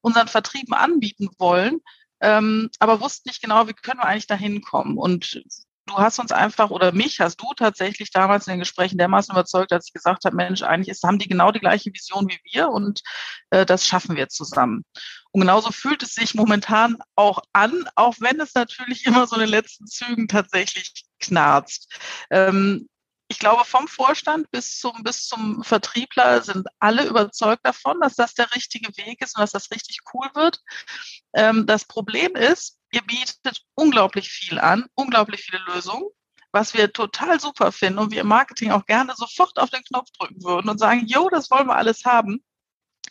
unseren 0.00 0.28
Vertrieben 0.28 0.74
anbieten 0.74 1.28
wollen, 1.38 1.80
ähm, 2.20 2.70
aber 2.78 3.00
wussten 3.00 3.28
nicht 3.28 3.42
genau, 3.42 3.68
wie 3.68 3.74
können 3.74 4.00
wir 4.00 4.06
eigentlich 4.06 4.26
da 4.26 4.34
hinkommen. 4.34 4.98
Und 4.98 5.42
du 5.88 5.94
hast 5.96 6.18
uns 6.18 6.32
einfach 6.32 6.70
oder 6.70 6.92
mich 6.92 7.20
hast 7.20 7.40
du 7.40 7.46
tatsächlich 7.56 8.10
damals 8.10 8.46
in 8.46 8.52
den 8.52 8.60
Gesprächen 8.60 8.98
dermaßen 8.98 9.32
überzeugt, 9.32 9.72
als 9.72 9.86
ich 9.86 9.92
gesagt 9.92 10.24
habe, 10.24 10.36
Mensch, 10.36 10.62
eigentlich 10.62 10.88
ist, 10.88 11.02
haben 11.02 11.18
die 11.18 11.28
genau 11.28 11.50
die 11.50 11.60
gleiche 11.60 11.92
Vision 11.92 12.28
wie 12.28 12.38
wir 12.52 12.68
und 12.68 13.02
äh, 13.50 13.66
das 13.66 13.86
schaffen 13.86 14.16
wir 14.16 14.28
zusammen. 14.28 14.84
Und 15.30 15.40
genauso 15.40 15.70
fühlt 15.72 16.02
es 16.02 16.14
sich 16.14 16.34
momentan 16.34 16.98
auch 17.14 17.40
an, 17.52 17.84
auch 17.94 18.16
wenn 18.20 18.40
es 18.40 18.54
natürlich 18.54 19.06
immer 19.06 19.26
so 19.26 19.36
in 19.36 19.42
den 19.42 19.50
letzten 19.50 19.86
Zügen 19.86 20.28
tatsächlich 20.28 21.04
knarzt. 21.20 21.92
Ähm, 22.30 22.88
ich 23.28 23.38
glaube, 23.38 23.64
vom 23.64 23.86
Vorstand 23.88 24.50
bis 24.50 24.78
zum, 24.78 25.02
bis 25.02 25.26
zum 25.26 25.62
Vertriebler 25.62 26.42
sind 26.42 26.66
alle 26.78 27.06
überzeugt 27.06 27.64
davon, 27.64 28.00
dass 28.00 28.14
das 28.16 28.34
der 28.34 28.54
richtige 28.54 28.96
Weg 28.96 29.20
ist 29.20 29.36
und 29.36 29.42
dass 29.42 29.52
das 29.52 29.70
richtig 29.70 29.98
cool 30.14 30.28
wird. 30.34 30.60
Ähm, 31.34 31.66
das 31.66 31.84
Problem 31.84 32.34
ist, 32.34 32.78
ihr 32.90 33.02
bietet 33.02 33.62
unglaublich 33.74 34.30
viel 34.30 34.58
an, 34.58 34.86
unglaublich 34.94 35.42
viele 35.42 35.62
Lösungen, 35.66 36.08
was 36.52 36.72
wir 36.72 36.90
total 36.92 37.38
super 37.38 37.70
finden 37.70 37.98
und 37.98 38.12
wir 38.12 38.22
im 38.22 38.28
Marketing 38.28 38.72
auch 38.72 38.86
gerne 38.86 39.14
sofort 39.14 39.58
auf 39.58 39.68
den 39.68 39.84
Knopf 39.84 40.10
drücken 40.18 40.42
würden 40.42 40.70
und 40.70 40.78
sagen, 40.78 41.06
jo, 41.06 41.28
das 41.28 41.50
wollen 41.50 41.66
wir 41.66 41.76
alles 41.76 42.06
haben 42.06 42.42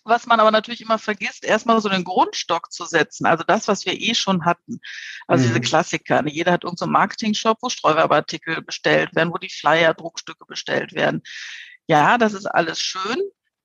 was 0.07 0.25
man 0.25 0.39
aber 0.39 0.51
natürlich 0.51 0.81
immer 0.81 0.97
vergisst, 0.97 1.43
erstmal 1.43 1.79
so 1.81 1.89
einen 1.89 2.03
Grundstock 2.03 2.71
zu 2.71 2.85
setzen. 2.85 3.25
Also 3.25 3.43
das, 3.45 3.67
was 3.67 3.85
wir 3.85 3.93
eh 3.93 4.15
schon 4.15 4.45
hatten. 4.45 4.79
Also 5.27 5.43
mhm. 5.43 5.47
diese 5.49 5.61
Klassiker. 5.61 6.21
Ne? 6.21 6.31
Jeder 6.31 6.53
hat 6.53 6.63
irgendeinen 6.63 6.87
so 6.89 6.91
Marketing-Shop, 6.91 7.57
wo 7.61 7.69
Streuwerbeartikel 7.69 8.61
bestellt 8.61 9.15
werden, 9.15 9.31
wo 9.33 9.37
die 9.37 9.49
Flyer, 9.49 9.93
Druckstücke 9.93 10.45
bestellt 10.45 10.93
werden. 10.93 11.21
Ja, 11.87 12.17
das 12.17 12.33
ist 12.33 12.45
alles 12.45 12.79
schön. 12.79 13.17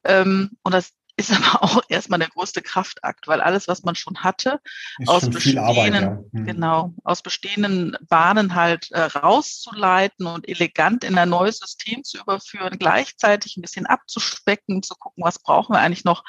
Ähm, 0.05 0.51
und 0.63 0.73
das 0.73 0.93
ist 1.31 1.33
aber 1.33 1.63
auch 1.63 1.83
erstmal 1.89 2.19
der 2.19 2.29
größte 2.29 2.63
Kraftakt, 2.63 3.29
weil 3.29 3.41
alles, 3.41 3.69
was 3.69 3.83
man 3.83 3.95
schon 3.95 4.23
hatte, 4.23 4.61
ist 4.99 5.09
aus 5.09 5.29
bestehenden, 5.31 5.65
Arbeit, 5.65 5.95
ja. 5.95 6.19
hm. 6.33 6.47
genau, 6.47 6.95
aus 7.05 7.23
bestehenden 7.23 7.97
Bahnen 8.09 8.55
halt 8.55 8.91
äh, 8.93 9.01
rauszuleiten 9.03 10.27
und 10.27 10.49
elegant 10.49 11.05
in 11.05 11.19
ein 11.19 11.29
neues 11.29 11.59
System 11.59 12.05
zu 12.05 12.19
überführen, 12.19 12.79
gleichzeitig 12.79 13.57
ein 13.57 13.63
bisschen 13.63 13.87
abzuspecken, 13.87 14.83
zu 14.83 14.95
gucken, 14.95 15.25
was 15.25 15.39
brauchen 15.39 15.75
wir 15.75 15.81
eigentlich 15.81 16.05
noch, 16.05 16.25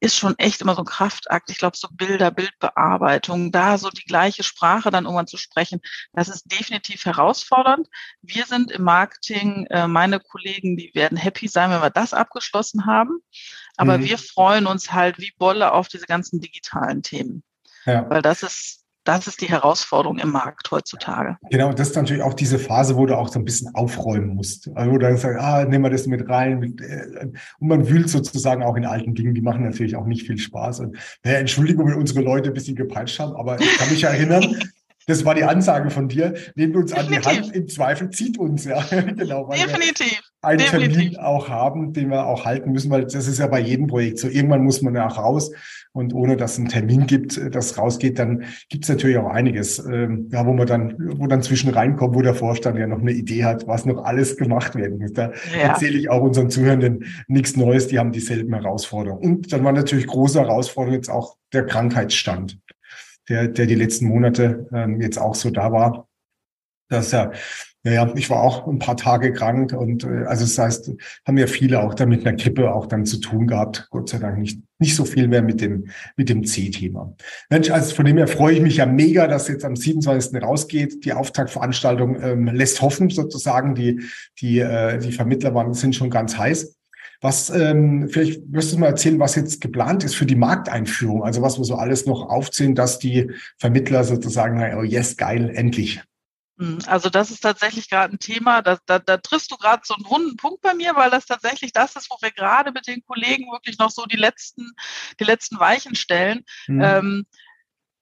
ist 0.00 0.16
schon 0.16 0.38
echt 0.38 0.60
immer 0.60 0.74
so 0.74 0.82
ein 0.82 0.86
Kraftakt. 0.86 1.50
Ich 1.50 1.58
glaube, 1.58 1.76
so 1.76 1.88
Bilder, 1.90 2.30
Bildbearbeitung, 2.30 3.50
da 3.50 3.78
so 3.78 3.90
die 3.90 4.04
gleiche 4.04 4.42
Sprache 4.44 4.90
dann 4.90 5.04
irgendwann 5.04 5.26
zu 5.26 5.36
sprechen, 5.36 5.80
das 6.12 6.28
ist 6.28 6.44
definitiv 6.50 7.04
herausfordernd. 7.04 7.88
Wir 8.22 8.46
sind 8.46 8.70
im 8.70 8.82
Marketing, 8.82 9.66
äh, 9.70 9.88
meine 9.88 10.20
Kollegen, 10.20 10.76
die 10.76 10.92
werden 10.94 11.18
happy 11.18 11.48
sein, 11.48 11.70
wenn 11.70 11.82
wir 11.82 11.90
das 11.90 12.14
abgeschlossen 12.14 12.86
haben. 12.86 13.20
Aber 13.78 13.98
mhm. 13.98 14.04
wir 14.04 14.18
freuen 14.18 14.66
uns 14.66 14.92
halt 14.92 15.18
wie 15.18 15.32
Bolle 15.38 15.72
auf 15.72 15.88
diese 15.88 16.06
ganzen 16.06 16.40
digitalen 16.40 17.02
Themen. 17.02 17.42
Ja. 17.86 18.08
Weil 18.10 18.22
das 18.22 18.42
ist 18.42 18.78
das 19.08 19.26
ist 19.26 19.40
die 19.40 19.48
Herausforderung 19.48 20.18
im 20.18 20.30
Markt 20.30 20.70
heutzutage. 20.70 21.38
Genau, 21.50 21.72
das 21.72 21.88
ist 21.88 21.96
natürlich 21.96 22.22
auch 22.22 22.34
diese 22.34 22.58
Phase, 22.58 22.94
wo 22.94 23.06
du 23.06 23.16
auch 23.16 23.28
so 23.28 23.38
ein 23.38 23.44
bisschen 23.46 23.74
aufräumen 23.74 24.34
musst. 24.34 24.70
Also 24.74 24.90
wo 24.90 24.98
du 24.98 25.06
dann 25.06 25.16
sagst, 25.16 25.40
ah, 25.40 25.64
nehmen 25.64 25.82
wir 25.82 25.90
das 25.90 26.06
mit 26.06 26.28
rein. 26.28 26.76
Äh, 26.78 27.26
und 27.58 27.68
man 27.68 27.88
wühlt 27.88 28.10
sozusagen 28.10 28.62
auch 28.62 28.76
in 28.76 28.84
alten 28.84 29.14
Dingen, 29.14 29.34
die 29.34 29.40
machen 29.40 29.64
natürlich 29.64 29.96
auch 29.96 30.04
nicht 30.04 30.26
viel 30.26 30.36
Spaß. 30.36 30.80
Und 30.80 30.98
naja, 31.24 31.38
Entschuldigung, 31.38 31.86
wenn 31.86 31.94
unsere 31.94 32.20
Leute 32.20 32.50
ein 32.50 32.54
bisschen 32.54 32.76
gepeitscht 32.76 33.18
haben, 33.18 33.34
aber 33.34 33.58
ich 33.58 33.78
kann 33.78 33.88
mich 33.88 34.04
erinnern, 34.04 34.60
das 35.06 35.24
war 35.24 35.34
die 35.34 35.44
Ansage 35.44 35.88
von 35.88 36.08
dir. 36.08 36.34
Nehmt 36.54 36.76
uns 36.76 36.92
Definitiv. 36.92 37.26
an 37.26 37.32
die 37.32 37.40
Hand, 37.40 37.56
im 37.56 37.68
Zweifel 37.68 38.10
zieht 38.10 38.36
uns, 38.36 38.66
ja. 38.66 38.82
genau. 38.90 39.50
Definitiv. 39.50 40.20
Einen 40.40 40.58
Definitiv. 40.58 40.96
Termin 40.96 41.16
auch 41.18 41.48
haben, 41.48 41.92
den 41.92 42.10
wir 42.10 42.26
auch 42.26 42.44
halten 42.44 42.70
müssen, 42.70 42.90
weil 42.90 43.02
das 43.02 43.26
ist 43.26 43.38
ja 43.38 43.46
bei 43.48 43.60
jedem 43.60 43.88
Projekt 43.88 44.18
so. 44.18 44.28
Irgendwann 44.28 44.62
muss 44.62 44.82
man 44.82 44.94
ja 44.94 45.08
auch 45.08 45.18
raus. 45.18 45.50
Und 45.92 46.14
ohne 46.14 46.36
dass 46.36 46.52
es 46.52 46.58
einen 46.58 46.68
Termin 46.68 47.06
gibt, 47.06 47.40
das 47.52 47.76
rausgeht, 47.76 48.18
dann 48.18 48.44
gibt 48.68 48.84
es 48.84 48.88
natürlich 48.88 49.16
auch 49.18 49.28
einiges, 49.28 49.84
ähm, 49.84 50.28
ja, 50.30 50.46
wo 50.46 50.52
man 50.52 50.66
dann, 50.66 50.94
wo 51.18 51.26
dann 51.26 51.42
zwischen 51.42 51.70
reinkommt, 51.70 52.14
wo 52.14 52.22
der 52.22 52.34
Vorstand 52.34 52.78
ja 52.78 52.86
noch 52.86 53.00
eine 53.00 53.12
Idee 53.12 53.44
hat, 53.44 53.66
was 53.66 53.84
noch 53.84 54.04
alles 54.04 54.36
gemacht 54.36 54.76
werden 54.76 54.98
muss. 54.98 55.12
Da 55.12 55.32
ja. 55.56 55.68
erzähle 55.68 55.98
ich 55.98 56.08
auch 56.08 56.22
unseren 56.22 56.50
Zuhörenden 56.50 57.04
nichts 57.26 57.56
Neues, 57.56 57.88
die 57.88 57.98
haben 57.98 58.12
dieselben 58.12 58.54
Herausforderungen. 58.54 59.22
Und 59.24 59.52
dann 59.52 59.64
war 59.64 59.72
natürlich 59.72 60.06
große 60.06 60.38
Herausforderung 60.38 60.94
jetzt 60.94 61.10
auch 61.10 61.36
der 61.52 61.66
Krankheitsstand 61.66 62.58
der, 63.28 63.48
der 63.48 63.66
die 63.66 63.74
letzten 63.74 64.06
Monate 64.06 64.66
ähm, 64.72 65.00
jetzt 65.00 65.18
auch 65.18 65.34
so 65.34 65.50
da 65.50 65.72
war. 65.72 66.08
Das 66.88 67.12
ja, 67.12 67.32
naja, 67.84 68.12
ich 68.16 68.28
war 68.28 68.42
auch 68.42 68.66
ein 68.66 68.78
paar 68.78 68.96
Tage 68.96 69.32
krank 69.32 69.72
und 69.72 70.04
äh, 70.04 70.24
also 70.26 70.44
das 70.44 70.58
heißt, 70.58 70.90
haben 71.26 71.38
ja 71.38 71.46
viele 71.46 71.80
auch 71.80 71.94
dann 71.94 72.08
mit 72.08 72.26
einer 72.26 72.36
Kippe 72.36 72.74
auch 72.74 72.86
dann 72.86 73.06
zu 73.06 73.18
tun 73.18 73.46
gehabt. 73.46 73.86
Gott 73.90 74.08
sei 74.08 74.18
Dank 74.18 74.38
nicht 74.38 74.60
nicht 74.80 74.94
so 74.94 75.04
viel 75.04 75.26
mehr 75.28 75.42
mit 75.42 75.60
dem 75.60 75.88
mit 76.16 76.28
dem 76.28 76.44
C-Thema. 76.44 77.14
Mensch, 77.50 77.70
also 77.70 77.94
von 77.94 78.04
dem 78.04 78.16
her 78.16 78.28
freue 78.28 78.54
ich 78.54 78.60
mich 78.60 78.76
ja 78.76 78.86
mega, 78.86 79.26
dass 79.26 79.48
jetzt 79.48 79.64
am 79.64 79.76
27. 79.76 80.42
rausgeht. 80.42 81.04
Die 81.04 81.12
Auftaktveranstaltung 81.12 82.20
ähm, 82.22 82.46
lässt 82.46 82.82
hoffen 82.82 83.10
sozusagen. 83.10 83.74
Die 83.74 84.00
die 84.40 84.58
äh, 84.58 84.98
die 84.98 85.12
Vermittler 85.12 85.54
waren 85.54 85.72
sind 85.72 85.94
schon 85.94 86.10
ganz 86.10 86.36
heiß. 86.36 86.74
Was, 87.20 87.50
ähm, 87.50 88.08
vielleicht 88.08 88.42
wirst 88.52 88.72
du 88.72 88.78
mal 88.78 88.86
erzählen, 88.86 89.18
was 89.18 89.34
jetzt 89.34 89.60
geplant 89.60 90.04
ist 90.04 90.14
für 90.14 90.26
die 90.26 90.36
Markteinführung, 90.36 91.24
also 91.24 91.42
was 91.42 91.58
wir 91.58 91.64
so 91.64 91.74
alles 91.74 92.06
noch 92.06 92.28
aufzählen, 92.28 92.76
dass 92.76 93.00
die 93.00 93.32
Vermittler 93.58 94.04
sozusagen, 94.04 94.62
oh 94.78 94.84
yes, 94.84 95.16
geil, 95.16 95.50
endlich. 95.52 96.00
Hm, 96.58 96.78
also 96.86 97.08
das 97.08 97.30
ist 97.30 97.40
tatsächlich 97.40 97.88
gerade 97.88 98.14
ein 98.14 98.18
Thema, 98.18 98.62
da, 98.62 98.78
da, 98.86 98.98
da 98.98 99.16
triffst 99.18 99.50
du 99.50 99.56
gerade 99.56 99.82
so 99.84 99.94
einen 99.94 100.06
wunden 100.06 100.36
Punkt 100.36 100.60
bei 100.60 100.74
mir, 100.74 100.96
weil 100.96 101.10
das 101.10 101.26
tatsächlich 101.26 101.72
das 101.72 101.94
ist, 101.94 102.10
wo 102.10 102.16
wir 102.20 102.32
gerade 102.32 102.72
mit 102.72 102.86
den 102.88 103.04
Kollegen 103.04 103.50
wirklich 103.52 103.78
noch 103.78 103.90
so 103.90 104.06
die 104.06 104.16
letzten, 104.16 104.72
die 105.20 105.24
letzten 105.24 105.60
Weichen 105.60 105.94
stellen. 105.94 106.44
Mhm. 106.66 106.82
Ähm, 106.82 107.26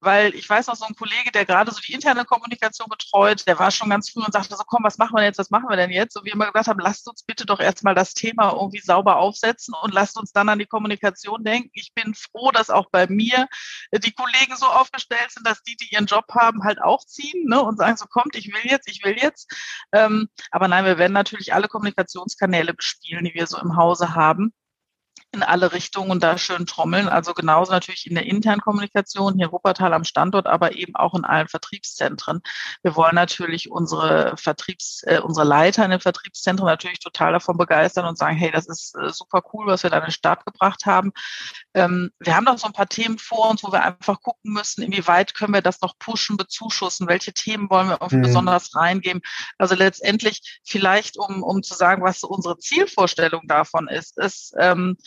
weil 0.06 0.34
ich 0.36 0.48
weiß 0.48 0.68
noch, 0.68 0.76
so 0.76 0.86
ein 0.86 0.94
Kollege, 0.94 1.32
der 1.32 1.44
gerade 1.44 1.70
so 1.72 1.80
die 1.80 1.92
interne 1.92 2.24
Kommunikation 2.24 2.88
betreut, 2.88 3.46
der 3.46 3.58
war 3.58 3.70
schon 3.72 3.90
ganz 3.90 4.08
früh 4.08 4.22
und 4.22 4.32
sagte 4.32 4.56
so, 4.56 4.62
komm, 4.64 4.84
was 4.84 4.98
machen 4.98 5.16
wir 5.16 5.24
jetzt, 5.24 5.38
was 5.38 5.50
machen 5.50 5.68
wir 5.68 5.76
denn 5.76 5.90
jetzt? 5.90 6.16
Und 6.16 6.24
wir 6.24 6.32
immer 6.32 6.46
gesagt 6.46 6.68
haben, 6.68 6.78
lasst 6.78 7.08
uns 7.08 7.24
bitte 7.24 7.44
doch 7.44 7.60
erstmal 7.60 7.94
das 7.94 8.14
Thema 8.14 8.52
irgendwie 8.52 8.80
sauber 8.80 9.16
aufsetzen 9.16 9.74
und 9.82 9.92
lasst 9.92 10.16
uns 10.16 10.32
dann 10.32 10.48
an 10.48 10.60
die 10.60 10.66
Kommunikation 10.66 11.42
denken. 11.42 11.70
Ich 11.74 11.92
bin 11.92 12.14
froh, 12.14 12.52
dass 12.52 12.70
auch 12.70 12.88
bei 12.90 13.08
mir 13.08 13.48
die 13.92 14.12
Kollegen 14.12 14.56
so 14.56 14.66
aufgestellt 14.66 15.30
sind, 15.30 15.46
dass 15.46 15.62
die, 15.64 15.76
die 15.76 15.92
ihren 15.92 16.06
Job 16.06 16.26
haben, 16.32 16.62
halt 16.62 16.80
auch 16.80 17.04
ziehen 17.04 17.48
ne, 17.48 17.60
und 17.60 17.76
sagen 17.76 17.96
so, 17.96 18.06
kommt, 18.06 18.36
ich 18.36 18.46
will 18.46 18.70
jetzt, 18.70 18.88
ich 18.88 19.04
will 19.04 19.16
jetzt. 19.20 19.52
Ähm, 19.92 20.28
aber 20.52 20.68
nein, 20.68 20.84
wir 20.84 20.98
werden 20.98 21.12
natürlich 21.12 21.52
alle 21.52 21.66
Kommunikationskanäle 21.66 22.74
bespielen, 22.74 23.24
die 23.24 23.34
wir 23.34 23.48
so 23.48 23.58
im 23.58 23.76
Hause 23.76 24.14
haben 24.14 24.54
in 25.32 25.42
alle 25.42 25.72
Richtungen 25.72 26.10
und 26.10 26.22
da 26.22 26.38
schön 26.38 26.66
trommeln. 26.66 27.08
Also 27.08 27.34
genauso 27.34 27.72
natürlich 27.72 28.06
in 28.06 28.14
der 28.14 28.26
internen 28.26 28.60
Kommunikation 28.60 29.34
hier 29.34 29.46
in 29.46 29.52
Wuppertal 29.52 29.92
am 29.92 30.04
Standort, 30.04 30.46
aber 30.46 30.76
eben 30.76 30.96
auch 30.96 31.14
in 31.14 31.24
allen 31.24 31.48
Vertriebszentren. 31.48 32.40
Wir 32.82 32.96
wollen 32.96 33.14
natürlich 33.14 33.70
unsere 33.70 34.34
Vertriebs, 34.36 35.02
äh, 35.04 35.20
unsere 35.20 35.46
Leiter 35.46 35.84
in 35.84 35.90
den 35.90 36.00
Vertriebszentren 36.00 36.66
natürlich 36.66 37.00
total 37.00 37.32
davon 37.32 37.58
begeistern 37.58 38.06
und 38.06 38.16
sagen, 38.16 38.36
hey, 38.36 38.50
das 38.50 38.66
ist 38.66 38.94
äh, 38.96 39.10
super 39.10 39.42
cool, 39.52 39.66
was 39.66 39.82
wir 39.82 39.90
da 39.90 39.98
in 39.98 40.04
den 40.04 40.12
Start 40.12 40.44
gebracht 40.46 40.86
haben. 40.86 41.12
Ähm, 41.74 42.10
wir 42.18 42.34
haben 42.34 42.44
noch 42.44 42.58
so 42.58 42.66
ein 42.66 42.72
paar 42.72 42.88
Themen 42.88 43.18
vor 43.18 43.50
uns, 43.50 43.62
wo 43.62 43.72
wir 43.72 43.82
einfach 43.82 44.20
gucken 44.22 44.52
müssen, 44.52 44.82
inwieweit 44.82 45.34
können 45.34 45.52
wir 45.52 45.62
das 45.62 45.80
noch 45.82 45.98
pushen, 45.98 46.36
bezuschussen, 46.36 47.08
welche 47.08 47.32
Themen 47.32 47.68
wollen 47.68 47.88
wir 47.88 47.98
mhm. 48.10 48.22
besonders 48.22 48.74
reingeben. 48.74 49.20
Also 49.58 49.74
letztendlich 49.74 50.60
vielleicht, 50.64 51.18
um, 51.18 51.42
um 51.42 51.62
zu 51.62 51.74
sagen, 51.74 52.02
was 52.02 52.22
unsere 52.22 52.58
Zielvorstellung 52.58 53.42
davon 53.46 53.88
ist, 53.88 54.16
ist, 54.18 54.54
ähm, 54.58 54.96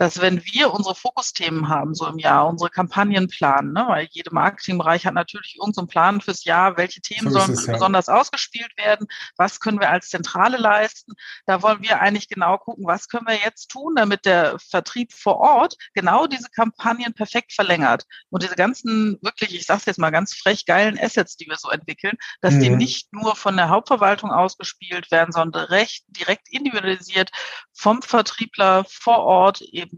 dass 0.00 0.18
wenn 0.22 0.42
wir 0.46 0.72
unsere 0.72 0.94
Fokusthemen 0.94 1.68
haben, 1.68 1.94
so 1.94 2.06
im 2.06 2.18
Jahr, 2.18 2.48
unsere 2.48 2.70
Kampagnen 2.70 3.28
planen, 3.28 3.74
ne, 3.74 3.84
weil 3.86 4.08
jede 4.10 4.32
Marketingbereich 4.32 5.04
hat 5.04 5.12
natürlich 5.12 5.56
irgendeinen 5.56 5.88
so 5.88 5.90
Plan 5.90 6.20
fürs 6.22 6.44
Jahr, 6.44 6.78
welche 6.78 7.02
Themen 7.02 7.30
so 7.30 7.38
sollen 7.38 7.52
es, 7.52 7.66
ja. 7.66 7.74
besonders 7.74 8.08
ausgespielt 8.08 8.70
werden, 8.78 9.06
was 9.36 9.60
können 9.60 9.78
wir 9.78 9.90
als 9.90 10.08
Zentrale 10.08 10.56
leisten. 10.56 11.12
Da 11.44 11.60
wollen 11.60 11.82
wir 11.82 12.00
eigentlich 12.00 12.28
genau 12.28 12.56
gucken, 12.56 12.86
was 12.86 13.08
können 13.08 13.26
wir 13.26 13.36
jetzt 13.44 13.68
tun, 13.68 13.92
damit 13.94 14.24
der 14.24 14.58
Vertrieb 14.58 15.12
vor 15.12 15.36
Ort 15.36 15.76
genau 15.92 16.26
diese 16.26 16.48
Kampagnen 16.48 17.12
perfekt 17.12 17.52
verlängert. 17.52 18.06
Und 18.30 18.42
diese 18.42 18.56
ganzen 18.56 19.18
wirklich, 19.20 19.54
ich 19.54 19.66
sage 19.66 19.82
jetzt 19.84 19.98
mal 19.98 20.08
ganz 20.08 20.34
frech, 20.34 20.64
geilen 20.64 20.98
Assets, 20.98 21.36
die 21.36 21.46
wir 21.46 21.56
so 21.56 21.68
entwickeln, 21.68 22.16
dass 22.40 22.54
mhm. 22.54 22.60
die 22.60 22.70
nicht 22.70 23.12
nur 23.12 23.36
von 23.36 23.54
der 23.54 23.68
Hauptverwaltung 23.68 24.30
ausgespielt 24.30 25.10
werden, 25.10 25.32
sondern 25.32 25.66
recht 25.66 26.04
direkt 26.08 26.50
individualisiert 26.50 27.30
vom 27.74 28.00
Vertriebler 28.00 28.86
vor 28.88 29.18
Ort 29.18 29.60
eben 29.60 29.89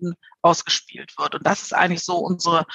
ausgespielt 0.43 1.17
wird. 1.19 1.35
Und 1.35 1.47
das 1.47 1.63
ist 1.63 1.75
eigentlich 1.75 2.05
so 2.05 2.17
unsere, 2.17 2.67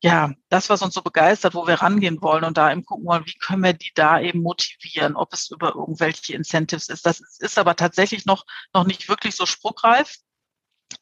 ja, 0.00 0.32
das, 0.48 0.70
was 0.70 0.82
uns 0.82 0.94
so 0.94 1.02
begeistert, 1.02 1.54
wo 1.54 1.66
wir 1.66 1.74
rangehen 1.76 2.22
wollen 2.22 2.44
und 2.44 2.56
da 2.56 2.70
eben 2.70 2.84
gucken 2.84 3.06
wollen, 3.06 3.26
wie 3.26 3.38
können 3.38 3.64
wir 3.64 3.72
die 3.72 3.92
da 3.94 4.20
eben 4.20 4.42
motivieren, 4.42 5.16
ob 5.16 5.32
es 5.32 5.50
über 5.50 5.74
irgendwelche 5.74 6.34
Incentives 6.34 6.88
ist. 6.88 7.04
Das 7.04 7.20
ist 7.38 7.58
aber 7.58 7.74
tatsächlich 7.76 8.24
noch, 8.26 8.44
noch 8.72 8.84
nicht 8.84 9.08
wirklich 9.08 9.34
so 9.34 9.46
spruchreif. 9.46 10.16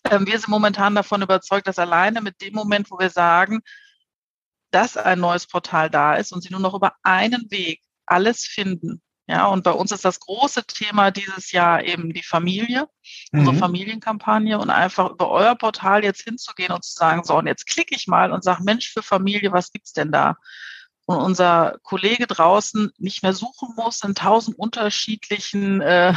Ähm, 0.04 0.26
wir 0.26 0.38
sind 0.38 0.48
momentan 0.48 0.94
davon 0.94 1.22
überzeugt, 1.22 1.66
dass 1.66 1.78
alleine 1.78 2.22
mit 2.22 2.40
dem 2.40 2.54
Moment, 2.54 2.90
wo 2.90 2.98
wir 2.98 3.10
sagen, 3.10 3.60
dass 4.70 4.96
ein 4.96 5.20
neues 5.20 5.46
Portal 5.46 5.90
da 5.90 6.14
ist 6.16 6.32
und 6.32 6.42
sie 6.42 6.50
nur 6.50 6.60
noch 6.60 6.74
über 6.74 6.94
einen 7.02 7.50
Weg 7.50 7.82
alles 8.06 8.44
finden, 8.44 9.02
ja, 9.28 9.46
und 9.48 9.64
bei 9.64 9.72
uns 9.72 9.90
ist 9.90 10.04
das 10.04 10.20
große 10.20 10.64
Thema 10.66 11.10
dieses 11.10 11.50
Jahr 11.50 11.82
eben 11.82 12.12
die 12.12 12.22
Familie, 12.22 12.88
mhm. 13.32 13.40
unsere 13.40 13.56
Familienkampagne 13.56 14.58
und 14.58 14.70
einfach 14.70 15.10
über 15.10 15.30
euer 15.30 15.56
Portal 15.56 16.04
jetzt 16.04 16.22
hinzugehen 16.22 16.72
und 16.72 16.84
zu 16.84 16.92
sagen, 16.92 17.24
so, 17.24 17.36
und 17.36 17.48
jetzt 17.48 17.66
klicke 17.66 17.96
ich 17.96 18.06
mal 18.06 18.30
und 18.30 18.44
sage, 18.44 18.62
Mensch, 18.62 18.92
für 18.92 19.02
Familie, 19.02 19.50
was 19.50 19.72
gibt's 19.72 19.92
denn 19.92 20.12
da? 20.12 20.36
Und 21.06 21.18
unser 21.18 21.78
Kollege 21.84 22.26
draußen 22.26 22.92
nicht 22.98 23.22
mehr 23.22 23.32
suchen 23.32 23.74
muss 23.76 24.02
in 24.02 24.16
tausend 24.16 24.58
unterschiedlichen 24.58 25.80
äh, 25.80 26.14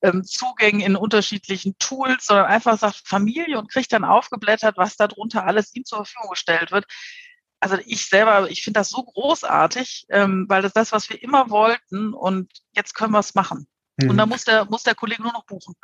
ähm, 0.00 0.22
Zugängen 0.24 0.80
in 0.80 0.94
unterschiedlichen 0.94 1.76
Tools, 1.78 2.26
sondern 2.26 2.46
einfach 2.46 2.78
sagt 2.78 3.02
Familie 3.04 3.58
und 3.58 3.70
kriegt 3.70 3.92
dann 3.92 4.04
aufgeblättert, 4.04 4.76
was 4.76 4.96
darunter 4.96 5.44
alles 5.44 5.74
ihm 5.74 5.84
zur 5.84 5.98
Verfügung 5.98 6.30
gestellt 6.30 6.70
wird 6.70 6.86
also 7.60 7.76
ich 7.86 8.06
selber, 8.06 8.50
ich 8.50 8.62
finde 8.62 8.80
das 8.80 8.90
so 8.90 9.02
großartig, 9.02 10.06
ähm, 10.10 10.46
weil 10.48 10.62
das 10.62 10.70
ist 10.70 10.76
das, 10.76 10.92
was 10.92 11.10
wir 11.10 11.22
immer 11.22 11.50
wollten 11.50 12.14
und 12.14 12.50
jetzt 12.74 12.94
können 12.94 13.12
wir 13.12 13.18
es 13.18 13.34
machen. 13.34 13.66
Und 14.00 14.16
da 14.16 14.26
mhm. 14.26 14.30
muss 14.30 14.44
der, 14.44 14.64
muss 14.66 14.84
der 14.84 14.94
Kollege 14.94 15.22
nur 15.22 15.32
noch 15.32 15.44
buchen. 15.44 15.74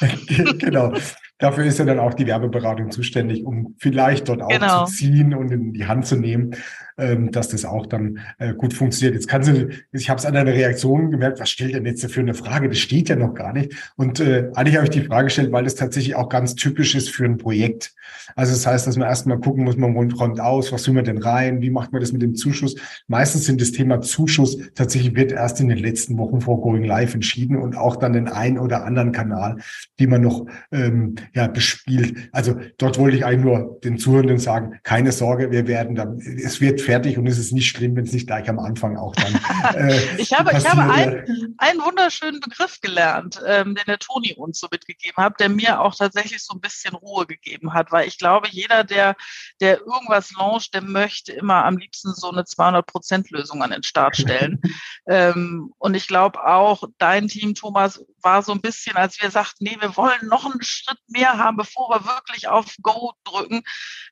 genau. 0.58 0.92
Dafür 1.38 1.64
ist 1.64 1.78
ja 1.78 1.84
dann 1.84 1.98
auch 1.98 2.14
die 2.14 2.26
Werbeberatung 2.26 2.92
zuständig, 2.92 3.44
um 3.44 3.74
vielleicht 3.78 4.28
dort 4.28 4.40
auch 4.40 4.48
genau. 4.48 4.84
zu 4.84 4.94
ziehen 4.94 5.34
und 5.34 5.50
in 5.50 5.72
die 5.72 5.86
Hand 5.86 6.06
zu 6.06 6.14
nehmen, 6.14 6.54
ähm, 6.96 7.32
dass 7.32 7.48
das 7.48 7.64
auch 7.64 7.86
dann 7.86 8.20
äh, 8.38 8.54
gut 8.54 8.72
funktioniert. 8.72 9.14
Jetzt 9.14 9.26
kann 9.26 9.42
sie, 9.42 9.68
ich 9.90 10.08
habe 10.08 10.18
es 10.18 10.26
an 10.26 10.34
deiner 10.34 10.52
Reaktion 10.52 11.10
gemerkt, 11.10 11.40
was 11.40 11.50
stellt 11.50 11.74
denn 11.74 11.86
jetzt 11.86 12.08
für 12.08 12.20
eine 12.20 12.34
Frage? 12.34 12.68
Das 12.68 12.78
steht 12.78 13.08
ja 13.08 13.16
noch 13.16 13.34
gar 13.34 13.52
nicht. 13.52 13.74
Und 13.96 14.20
äh, 14.20 14.50
eigentlich 14.54 14.76
habe 14.76 14.84
ich 14.84 14.90
die 14.90 15.02
Frage 15.02 15.24
gestellt, 15.24 15.50
weil 15.50 15.64
das 15.64 15.74
tatsächlich 15.74 16.14
auch 16.14 16.28
ganz 16.28 16.54
typisch 16.54 16.94
ist 16.94 17.10
für 17.10 17.24
ein 17.24 17.36
Projekt. 17.36 17.94
Also 18.36 18.52
das 18.52 18.66
heißt, 18.66 18.86
dass 18.86 18.96
man 18.96 19.08
erstmal 19.08 19.40
gucken 19.40 19.64
muss, 19.64 19.76
man 19.76 19.96
räumt 19.96 20.40
aus, 20.40 20.72
was 20.72 20.84
tun 20.84 20.94
wir 20.94 21.02
denn 21.02 21.18
rein, 21.18 21.60
wie 21.60 21.70
macht 21.70 21.92
man 21.92 22.00
das 22.00 22.12
mit 22.12 22.22
dem 22.22 22.36
Zuschuss? 22.36 22.76
Meistens 23.08 23.44
sind 23.44 23.60
das 23.60 23.72
Thema 23.72 24.00
Zuschuss 24.00 24.58
tatsächlich 24.74 25.14
wird 25.14 25.32
erst 25.32 25.60
in 25.60 25.68
den 25.68 25.78
letzten 25.78 26.16
Wochen 26.18 26.40
vor 26.40 26.60
Going 26.60 26.84
Live 26.84 27.14
entschieden 27.14 27.56
und 27.56 27.76
auch 27.76 27.96
dann 27.96 28.12
den 28.12 28.28
einen 28.28 28.58
oder 28.58 28.84
anderen 28.84 29.12
Kanal, 29.12 29.56
die 29.98 30.06
man 30.06 30.22
noch 30.22 30.46
ähm, 30.70 31.16
ja, 31.32 31.46
bespielt. 31.46 32.28
Also 32.32 32.60
dort 32.78 32.98
wollte 32.98 33.16
ich 33.16 33.24
eigentlich 33.24 33.44
nur 33.44 33.80
den 33.82 33.98
Zuhörenden 33.98 34.38
sagen, 34.38 34.78
keine 34.82 35.12
Sorge, 35.12 35.50
wir 35.50 35.66
werden 35.66 35.94
dann, 35.94 36.18
es 36.18 36.60
wird 36.60 36.80
fertig 36.80 37.18
und 37.18 37.26
es 37.26 37.38
ist 37.38 37.52
nicht 37.52 37.68
schlimm, 37.68 37.96
wenn 37.96 38.04
es 38.04 38.12
nicht 38.12 38.26
gleich 38.26 38.48
am 38.48 38.58
Anfang 38.58 38.96
auch 38.96 39.14
dann. 39.14 39.40
Äh, 39.74 40.16
ich 40.18 40.32
habe, 40.32 40.56
ich 40.56 40.68
habe 40.68 40.82
einen, 40.82 41.54
einen 41.58 41.80
wunderschönen 41.80 42.38
Begriff 42.40 42.80
gelernt, 42.80 43.40
ähm, 43.46 43.74
den 43.74 43.84
der 43.86 43.98
Toni 43.98 44.34
uns 44.34 44.60
so 44.60 44.68
mitgegeben 44.70 45.16
hat, 45.16 45.40
der 45.40 45.48
mir 45.48 45.80
auch 45.80 45.94
tatsächlich 45.94 46.42
so 46.42 46.54
ein 46.54 46.60
bisschen 46.60 46.94
Ruhe 46.94 47.26
gegeben 47.26 47.72
hat, 47.72 47.90
weil 47.90 48.06
ich 48.06 48.18
glaube, 48.18 48.48
jeder, 48.50 48.84
der, 48.84 49.16
der 49.60 49.80
irgendwas 49.80 50.32
launcht, 50.32 50.74
der 50.74 50.82
möchte 50.82 51.32
immer 51.32 51.64
am 51.64 51.78
liebsten 51.78 52.12
so 52.14 52.30
eine 52.30 52.42
200-Prozent-Lösung 52.42 53.62
an 53.62 53.70
den 53.70 53.82
Start 53.82 54.16
stellen. 54.16 54.60
ähm, 55.08 55.72
und 55.78 55.94
ich 55.94 56.06
glaube 56.08 56.44
auch, 56.44 56.84
dein 56.98 57.28
Team, 57.28 57.54
Thomas, 57.54 58.04
war 58.22 58.42
so 58.42 58.52
ein 58.52 58.60
bisschen, 58.60 58.96
als 58.96 59.20
wir 59.20 59.30
sagten, 59.30 59.64
nee, 59.64 59.76
wir 59.80 59.96
wollen 59.96 60.28
noch 60.28 60.44
einen 60.44 60.62
Schritt 60.62 60.98
mehr 61.14 61.38
haben, 61.38 61.56
bevor 61.56 61.88
wir 61.90 62.04
wirklich 62.04 62.48
auf 62.48 62.76
Go 62.82 63.12
drücken, 63.24 63.62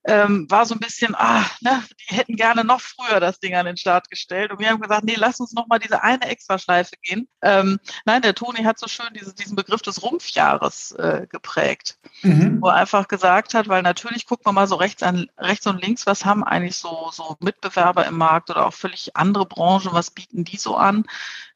ähm, 0.06 0.46
war 0.48 0.64
so 0.66 0.74
ein 0.74 0.80
bisschen, 0.80 1.14
ah, 1.16 1.44
ne, 1.60 1.82
die 2.00 2.14
hätten 2.14 2.36
gerne 2.36 2.64
noch 2.64 2.80
früher 2.80 3.20
das 3.20 3.38
Ding 3.40 3.54
an 3.54 3.66
den 3.66 3.76
Start 3.76 4.08
gestellt. 4.08 4.50
Und 4.50 4.60
wir 4.60 4.70
haben 4.70 4.80
gesagt, 4.80 5.04
nee, 5.04 5.16
lass 5.16 5.40
uns 5.40 5.52
noch 5.52 5.66
mal 5.66 5.78
diese 5.78 6.02
eine 6.02 6.28
Extraschleife 6.28 6.94
gehen. 7.02 7.28
Ähm, 7.42 7.78
nein, 8.04 8.22
der 8.22 8.34
Toni 8.34 8.64
hat 8.64 8.78
so 8.78 8.88
schön 8.88 9.12
diese, 9.14 9.34
diesen 9.34 9.56
Begriff 9.56 9.82
des 9.82 10.02
Rumpfjahres 10.02 10.92
äh, 10.92 11.26
geprägt, 11.28 11.98
mhm. 12.22 12.60
wo 12.60 12.68
er 12.68 12.74
einfach 12.74 13.08
gesagt 13.08 13.54
hat, 13.54 13.68
weil 13.68 13.82
natürlich 13.82 14.26
guckt 14.26 14.44
man 14.44 14.54
mal 14.54 14.66
so 14.66 14.76
rechts, 14.76 15.02
an, 15.02 15.28
rechts 15.38 15.66
und 15.66 15.82
links, 15.82 16.06
was 16.06 16.24
haben 16.24 16.44
eigentlich 16.44 16.76
so, 16.76 17.10
so 17.12 17.36
Mitbewerber 17.40 18.06
im 18.06 18.16
Markt 18.16 18.50
oder 18.50 18.66
auch 18.66 18.74
völlig 18.74 19.16
andere 19.16 19.46
Branchen, 19.46 19.92
was 19.92 20.10
bieten 20.10 20.44
die 20.44 20.56
so 20.56 20.76
an? 20.76 21.04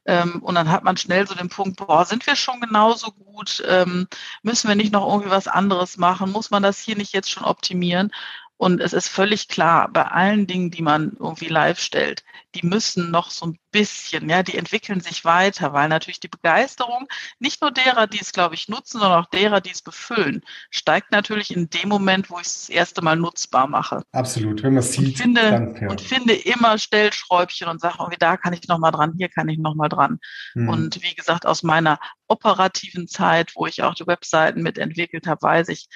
Ähm, 0.07 0.43
und 0.43 0.55
dann 0.55 0.71
hat 0.71 0.85
man 0.85 0.97
schnell 0.97 1.27
so 1.27 1.35
den 1.35 1.49
Punkt, 1.49 1.77
boah, 1.79 2.05
sind 2.05 2.27
wir 2.27 2.37
schon 2.37 2.61
genauso 2.61 3.11
gut? 3.13 3.63
Ähm, 3.67 4.07
müssen 4.43 4.69
wir 4.69 4.77
nicht 4.77 4.93
noch 4.93 5.07
irgendwie 5.07 5.31
was 5.31 5.49
anderes 5.49 5.97
machen? 5.97 6.31
Muss 6.33 6.51
man 6.51 6.63
das 6.63 6.79
hier 6.81 6.97
nicht 6.97 7.13
jetzt 7.13 7.31
schon 7.31 7.45
optimieren? 7.45 8.13
Und 8.59 8.81
es 8.81 8.95
ist 8.95 9.09
völlig 9.09 9.49
klar, 9.49 9.89
bei 9.93 10.05
allen 10.05 10.47
Dingen, 10.47 10.71
die 10.71 10.83
man 10.83 11.13
irgendwie 11.19 11.49
live 11.49 11.79
stellt, 11.79 12.25
die 12.55 12.67
müssen 12.67 13.11
noch 13.11 13.31
so 13.31 13.47
ein 13.47 13.59
bisschen, 13.71 14.31
ja, 14.31 14.43
die 14.43 14.57
entwickeln 14.57 15.01
sich 15.01 15.27
weiter, 15.27 15.75
weil 15.75 15.91
natürlich 15.91 16.21
die 16.21 16.29
Begeisterung 16.29 17.07
nicht 17.39 17.61
nur 17.61 17.71
derer, 17.71 18.07
die 18.07 18.19
es, 18.19 18.33
glaube 18.33 18.55
ich, 18.55 18.69
nutzen, 18.69 18.99
sondern 18.99 19.23
auch 19.23 19.29
derer, 19.29 19.61
die 19.61 19.73
es 19.73 19.83
befüllen, 19.83 20.43
steigt 20.71 21.13
natürlich 21.13 21.55
in 21.55 21.69
dem 21.69 21.91
Moment, 21.91 22.31
wo 22.31 22.39
ich 22.39 22.47
es 22.47 22.61
das 22.61 22.69
erste 22.71 23.03
Mal 23.03 23.17
nutzbar 23.17 23.67
mache. 23.67 24.03
Absolut, 24.13 24.63
wenn 24.63 24.73
man 24.73 24.79
es 24.79 24.93
sieht. 24.93 25.09
Und 25.09 25.17
finde, 25.19 25.43
dann, 25.43 25.77
ja. 25.77 25.91
und 25.91 26.01
finde 26.01 26.33
immer 26.33 26.79
Stellschräubchen 26.79 27.69
und 27.69 27.81
sage, 27.81 27.97
irgendwie 27.99 28.19
da 28.19 28.39
kann 28.39 28.55
ich 28.55 28.67
nochmal 28.69 28.93
dran, 28.93 29.13
hier 29.19 29.29
kann 29.29 29.51
ich 29.51 29.59
nochmal 29.59 29.91
dran. 29.91 30.19
Hm. 30.55 30.71
Und 30.71 31.03
wie 31.03 31.15
gesagt, 31.15 31.45
aus 31.45 31.63
meiner 31.63 31.99
operativen 32.27 33.07
Zeit, 33.07 33.53
wo 33.55 33.67
ich 33.67 33.83
auch 33.83 33.95
die 33.95 34.07
Webseiten 34.07 34.63
mitentwickelt 34.63 35.27
habe, 35.27 35.43
weiß 35.43 35.69
ich, 35.69 35.89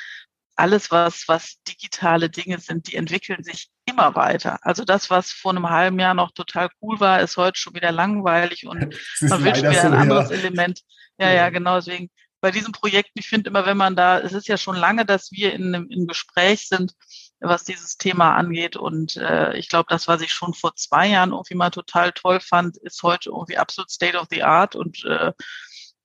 alles, 0.60 0.90
was, 0.90 1.26
was 1.26 1.62
digitale 1.62 2.30
Dinge 2.30 2.58
sind, 2.60 2.86
die 2.86 2.96
entwickeln 2.96 3.42
sich 3.42 3.70
immer 3.86 4.14
weiter. 4.14 4.58
Also 4.62 4.84
das, 4.84 5.10
was 5.10 5.32
vor 5.32 5.52
einem 5.52 5.68
halben 5.70 5.98
Jahr 5.98 6.14
noch 6.14 6.32
total 6.32 6.68
cool 6.80 7.00
war, 7.00 7.20
ist 7.20 7.36
heute 7.36 7.58
schon 7.58 7.74
wieder 7.74 7.92
langweilig 7.92 8.66
und 8.66 8.94
man 9.20 9.44
wünscht 9.44 9.62
wieder 9.62 9.84
ein 9.84 9.94
anderes 9.94 10.30
ja. 10.30 10.36
Element. 10.36 10.80
Ja, 11.18 11.30
ja, 11.30 11.50
genau. 11.50 11.76
Deswegen 11.76 12.10
bei 12.40 12.50
diesen 12.50 12.72
Projekten, 12.72 13.18
ich 13.18 13.28
finde 13.28 13.50
immer, 13.50 13.66
wenn 13.66 13.76
man 13.76 13.96
da, 13.96 14.18
es 14.18 14.32
ist 14.32 14.48
ja 14.48 14.56
schon 14.56 14.76
lange, 14.76 15.04
dass 15.04 15.30
wir 15.32 15.52
in 15.52 15.74
einem 15.74 15.88
in 15.90 16.06
Gespräch 16.06 16.68
sind, 16.68 16.92
was 17.40 17.64
dieses 17.64 17.96
Thema 17.96 18.34
angeht. 18.34 18.76
Und 18.76 19.16
äh, 19.16 19.56
ich 19.56 19.68
glaube, 19.68 19.86
das, 19.88 20.08
was 20.08 20.22
ich 20.22 20.32
schon 20.32 20.54
vor 20.54 20.74
zwei 20.76 21.08
Jahren 21.08 21.32
irgendwie 21.32 21.54
mal 21.54 21.70
total 21.70 22.12
toll 22.12 22.40
fand, 22.40 22.76
ist 22.78 23.02
heute 23.02 23.30
irgendwie 23.30 23.58
absolut 23.58 23.90
State 23.90 24.16
of 24.16 24.28
the 24.30 24.42
Art 24.42 24.74
und 24.74 25.04
äh, 25.04 25.32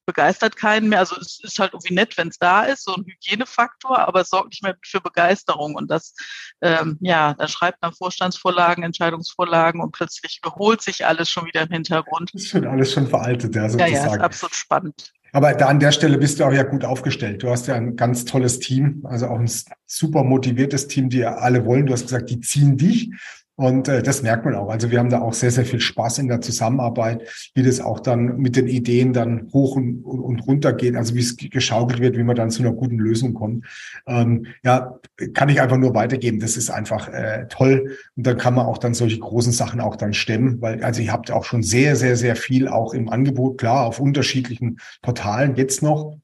begeistert 0.06 0.56
keinen 0.56 0.90
mehr. 0.90 1.00
Also 1.00 1.16
es 1.20 1.40
ist 1.42 1.60
halt 1.60 1.74
irgendwie 1.74 1.94
nett, 1.94 2.18
wenn 2.18 2.30
es 2.30 2.38
da 2.38 2.64
ist, 2.64 2.84
so 2.84 2.94
ein 2.96 3.06
Hygienefaktor, 3.06 4.00
aber 4.00 4.22
es 4.22 4.30
sorgt 4.30 4.50
nicht 4.50 4.64
mehr 4.64 4.76
für 4.84 5.02
Begeisterung. 5.02 5.76
Und 5.76 5.90
das, 5.90 6.14
ähm, 6.62 6.98
ja, 7.02 7.34
da 7.34 7.48
schreibt 7.48 7.82
man 7.82 7.94
Vorstandsvorlagen, 7.94 8.84
Entscheidungsvorlagen 8.84 9.82
und 9.82 9.92
plötzlich 9.92 10.40
überholt 10.44 10.82
sich 10.82 11.06
alles 11.06 11.30
schon 11.30 11.46
wieder 11.46 11.64
im 11.64 11.70
Hintergrund. 11.70 12.32
Das 12.34 12.44
ist 12.44 12.50
schon 12.50 12.68
alles 12.68 12.92
schon 12.92 13.08
veraltet, 13.08 13.56
ja, 13.56 13.70
sozusagen. 13.70 13.94
Ja, 13.94 14.06
ja, 14.06 14.16
ist 14.16 14.22
absolut 14.22 14.56
spannend. 14.56 15.12
Aber 15.36 15.54
da 15.54 15.68
an 15.68 15.82
der 15.82 15.92
Stelle 15.92 16.18
bist 16.18 16.40
du 16.40 16.46
auch 16.46 16.54
ja 16.54 16.64
gut 16.64 16.86
aufgestellt. 16.86 17.44
Du 17.44 17.50
hast 17.50 17.68
ja 17.68 17.76
ein 17.76 17.98
ganz 17.98 18.24
tolles 18.24 18.60
Team, 18.60 19.02
also 19.04 19.28
auch 19.28 19.38
ein 19.38 19.52
super 19.86 20.24
motiviertes 20.24 20.88
Team, 20.88 21.10
die 21.10 21.26
alle 21.26 21.66
wollen. 21.66 21.86
Du 21.86 21.92
hast 21.92 22.04
gesagt, 22.04 22.30
die 22.30 22.40
ziehen 22.40 22.78
dich. 22.78 23.12
Und 23.58 23.88
äh, 23.88 24.04
das 24.04 24.22
merkt 24.22 24.44
man 24.44 24.56
auch. 24.56 24.70
Also 24.70 24.92
wir 24.92 25.00
haben 25.00 25.10
da 25.10 25.22
auch 25.22 25.34
sehr, 25.34 25.52
sehr 25.52 25.66
viel 25.66 25.80
Spaß 25.80 26.20
in 26.20 26.28
der 26.28 26.42
Zusammenarbeit, 26.42 27.52
wie 27.54 27.64
das 27.64 27.80
auch 27.80 28.02
dann 28.02 28.38
mit 28.38 28.58
den 28.58 28.68
Ideen 28.68 29.14
dann 29.14 29.50
hoch 29.54 29.78
und, 29.78 30.04
und 30.04 30.46
runter 30.46 30.74
geht, 30.74 30.96
also 30.96 31.16
wie 31.16 31.22
es 31.22 31.38
geschaukelt 31.38 32.02
wird, 32.02 32.18
wie 32.18 32.24
man 32.24 32.36
dann 32.36 32.52
zu 32.52 32.64
einer 32.64 32.74
guten 32.74 32.98
Lösung 32.98 33.34
kommt. 33.34 33.66
Ähm, 34.08 34.48
ja, 34.64 35.00
kann 35.34 35.50
ich 35.50 35.62
einfach 35.62 35.78
nur 35.78 35.96
weitergeben. 35.96 36.40
Das 36.40 36.58
ist 36.58 36.70
einfach 36.70 37.08
äh, 37.08 37.48
toll. 37.48 37.98
Und 38.18 38.28
dann 38.28 38.38
kann 38.38 38.56
man 38.56 38.66
auch 38.66 38.78
dann 38.78 38.94
solche 38.94 39.20
großen 39.20 39.54
Sachen 39.54 39.80
auch 39.80 39.96
dann 39.96 40.14
stemmen, 40.14 40.62
weil 40.62 40.84
also 40.84 41.02
ihr 41.02 41.14
habt 41.14 41.32
auch 41.32 41.46
schon 41.46 41.64
sehr, 41.64 41.96
sehr, 41.96 42.18
sehr 42.18 42.36
viel 42.36 42.68
auch 42.68 42.94
im 42.94 43.08
Angebot, 43.08 43.58
klar, 43.58 43.86
auf 43.86 44.02
unterschiedlichen 44.02 44.80
Portalen 45.02 45.56
jetzt 45.56 45.82
noch. 45.82 46.18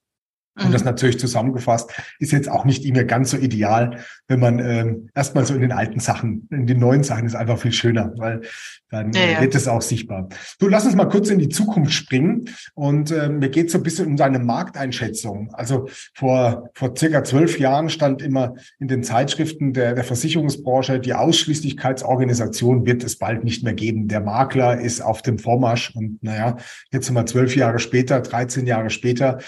Und 0.65 0.73
das 0.73 0.81
mhm. 0.81 0.87
natürlich 0.87 1.19
zusammengefasst 1.19 1.91
ist 2.19 2.31
jetzt 2.31 2.49
auch 2.49 2.65
nicht 2.65 2.85
immer 2.85 3.03
ganz 3.03 3.31
so 3.31 3.37
ideal, 3.37 3.99
wenn 4.27 4.39
man 4.39 4.59
ähm, 4.59 5.09
erstmal 5.15 5.45
so 5.45 5.53
in 5.53 5.61
den 5.61 5.71
alten 5.71 5.99
Sachen, 5.99 6.47
in 6.51 6.67
den 6.67 6.79
neuen 6.79 7.03
Sachen 7.03 7.25
ist 7.25 7.35
einfach 7.35 7.59
viel 7.59 7.73
schöner, 7.73 8.13
weil 8.17 8.41
dann 8.89 9.13
ja, 9.13 9.25
ja. 9.25 9.41
wird 9.41 9.55
es 9.55 9.67
auch 9.67 9.81
sichtbar. 9.81 10.27
Du 10.59 10.67
lass 10.67 10.85
uns 10.85 10.95
mal 10.95 11.05
kurz 11.07 11.29
in 11.29 11.39
die 11.39 11.49
Zukunft 11.49 11.93
springen 11.93 12.49
und 12.73 13.11
äh, 13.11 13.29
mir 13.29 13.49
geht 13.49 13.71
so 13.71 13.77
ein 13.77 13.83
bisschen 13.83 14.07
um 14.07 14.17
deine 14.17 14.39
Markteinschätzung. 14.39 15.53
Also 15.53 15.87
vor 16.13 16.69
vor 16.73 16.93
circa 16.97 17.23
zwölf 17.23 17.59
Jahren 17.59 17.89
stand 17.89 18.21
immer 18.21 18.55
in 18.79 18.87
den 18.87 19.03
Zeitschriften 19.03 19.73
der, 19.73 19.93
der 19.93 20.03
Versicherungsbranche, 20.03 20.99
die 20.99 21.13
Ausschließlichkeitsorganisation 21.13 22.85
wird 22.85 23.03
es 23.03 23.17
bald 23.17 23.43
nicht 23.43 23.63
mehr 23.63 23.73
geben. 23.73 24.07
Der 24.07 24.21
Makler 24.21 24.79
ist 24.79 25.01
auf 25.01 25.21
dem 25.21 25.39
Vormarsch 25.39 25.95
und 25.95 26.21
naja, 26.23 26.57
jetzt 26.91 27.05
sind 27.05 27.15
wir 27.15 27.25
zwölf 27.25 27.55
Jahre 27.55 27.79
später, 27.79 28.19
13 28.21 28.67
Jahre 28.67 28.89
später 28.89 29.39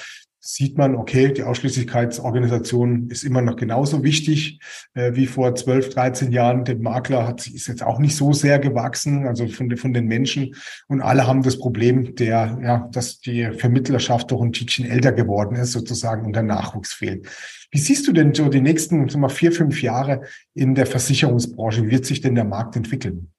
sieht 0.45 0.77
man, 0.77 0.95
okay, 0.95 1.31
die 1.31 1.43
Ausschließlichkeitsorganisation 1.43 3.07
ist 3.07 3.23
immer 3.23 3.41
noch 3.41 3.55
genauso 3.55 4.03
wichtig 4.03 4.59
äh, 4.93 5.15
wie 5.15 5.25
vor 5.25 5.55
12, 5.55 5.93
13 5.93 6.31
Jahren. 6.33 6.65
Der 6.65 6.75
Makler 6.75 7.25
hat, 7.25 7.47
ist 7.47 7.67
jetzt 7.67 7.81
auch 7.81 7.97
nicht 7.97 8.17
so 8.17 8.33
sehr 8.33 8.59
gewachsen, 8.59 9.25
also 9.25 9.47
von, 9.47 9.75
von 9.77 9.93
den 9.93 10.05
Menschen. 10.05 10.53
Und 10.89 10.99
alle 10.99 11.27
haben 11.27 11.43
das 11.43 11.57
Problem, 11.57 12.15
der, 12.15 12.59
ja, 12.61 12.89
dass 12.91 13.21
die 13.21 13.51
Vermittlerschaft 13.53 14.31
doch 14.31 14.41
ein 14.41 14.51
Tickchen 14.51 14.85
älter 14.85 15.13
geworden 15.13 15.55
ist 15.55 15.71
sozusagen 15.71 16.25
und 16.25 16.33
der 16.33 16.43
Nachwuchs 16.43 16.91
fehlt. 16.91 17.25
Wie 17.71 17.79
siehst 17.79 18.05
du 18.05 18.11
denn 18.11 18.33
so 18.33 18.49
die 18.49 18.59
nächsten 18.59 19.07
sagen 19.07 19.21
wir, 19.21 19.29
vier, 19.29 19.53
fünf 19.53 19.81
Jahre 19.81 20.23
in 20.53 20.75
der 20.75 20.87
Versicherungsbranche? 20.87 21.85
Wie 21.85 21.91
wird 21.91 22.05
sich 22.05 22.19
denn 22.19 22.35
der 22.35 22.43
Markt 22.43 22.75
entwickeln? 22.75 23.31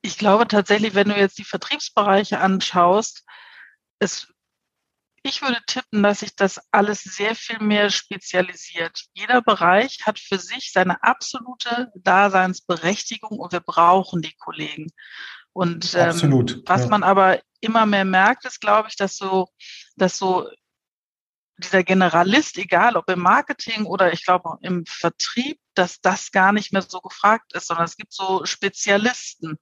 Ich 0.00 0.16
glaube 0.16 0.48
tatsächlich, 0.48 0.94
wenn 0.94 1.10
du 1.10 1.16
jetzt 1.16 1.38
die 1.38 1.44
Vertriebsbereiche 1.44 2.40
anschaust, 2.40 3.26
es 3.98 4.28
ich 5.28 5.42
würde 5.42 5.60
tippen, 5.66 6.02
dass 6.02 6.20
sich 6.20 6.34
das 6.34 6.60
alles 6.72 7.02
sehr 7.02 7.34
viel 7.34 7.60
mehr 7.60 7.90
spezialisiert. 7.90 9.04
Jeder 9.14 9.42
Bereich 9.42 9.98
hat 10.04 10.18
für 10.18 10.38
sich 10.38 10.72
seine 10.72 11.02
absolute 11.02 11.92
Daseinsberechtigung 11.94 13.38
und 13.38 13.52
wir 13.52 13.60
brauchen 13.60 14.22
die 14.22 14.34
Kollegen. 14.34 14.90
Und 15.52 15.94
ähm, 15.94 16.10
Absolut, 16.10 16.62
was 16.66 16.82
ja. 16.82 16.88
man 16.88 17.02
aber 17.02 17.40
immer 17.60 17.86
mehr 17.86 18.04
merkt, 18.04 18.44
ist, 18.44 18.60
glaube 18.60 18.88
ich, 18.88 18.96
dass 18.96 19.16
so, 19.16 19.48
dass 19.96 20.18
so 20.18 20.48
dieser 21.58 21.82
Generalist, 21.82 22.56
egal 22.58 22.96
ob 22.96 23.10
im 23.10 23.20
Marketing 23.20 23.84
oder 23.84 24.12
ich 24.12 24.24
glaube 24.24 24.58
im 24.62 24.84
Vertrieb, 24.86 25.58
dass 25.74 26.00
das 26.00 26.32
gar 26.32 26.52
nicht 26.52 26.72
mehr 26.72 26.82
so 26.82 27.00
gefragt 27.00 27.52
ist, 27.54 27.66
sondern 27.68 27.84
es 27.84 27.96
gibt 27.96 28.12
so 28.12 28.44
Spezialisten. 28.44 29.58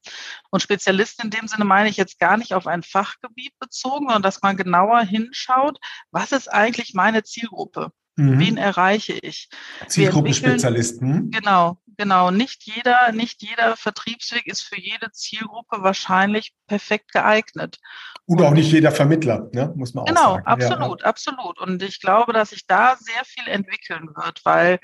Und 0.51 0.63
Spezialisten 0.63 1.27
in 1.27 1.31
dem 1.31 1.49
Sinne 1.49 1.65
meine 1.65 1.89
ich 1.89 1.97
jetzt 1.97 2.19
gar 2.19 2.37
nicht 2.37 2.55
auf 2.55 2.67
ein 2.67 2.83
Fachgebiet 2.83 3.59
bezogen, 3.59 4.07
sondern 4.07 4.23
dass 4.23 4.43
man 4.43 4.57
genauer 4.57 5.01
hinschaut, 5.03 5.79
was 6.11 6.33
ist 6.33 6.49
eigentlich 6.49 6.95
meine 6.95 7.23
Zielgruppe? 7.23 7.93
Mhm. 8.17 8.39
Wen 8.39 8.57
erreiche 8.57 9.13
ich? 9.13 9.49
Zielgruppenspezialisten. 9.89 11.31
Genau, 11.31 11.79
genau. 11.97 12.31
Nicht 12.31 12.65
jeder, 12.65 13.13
nicht 13.13 13.43
jeder 13.43 13.77
Vertriebsweg 13.77 14.47
ist 14.47 14.63
für 14.63 14.81
jede 14.81 15.11
Zielgruppe 15.13 15.83
wahrscheinlich 15.83 16.55
perfekt 16.67 17.13
geeignet. 17.13 17.79
Oder 18.27 18.49
auch 18.49 18.53
nicht 18.53 18.73
jeder 18.73 18.91
Vermittler, 18.91 19.49
ne? 19.53 19.73
muss 19.77 19.95
man 19.95 20.05
genau, 20.05 20.21
auch 20.21 20.25
sagen. 20.35 20.45
Genau, 20.45 20.67
absolut, 20.69 21.01
ja. 21.01 21.07
absolut. 21.07 21.61
Und 21.61 21.83
ich 21.83 22.01
glaube, 22.01 22.33
dass 22.33 22.51
sich 22.51 22.67
da 22.67 22.97
sehr 22.99 23.25
viel 23.25 23.49
entwickeln 23.49 24.09
wird, 24.15 24.41
weil 24.45 24.79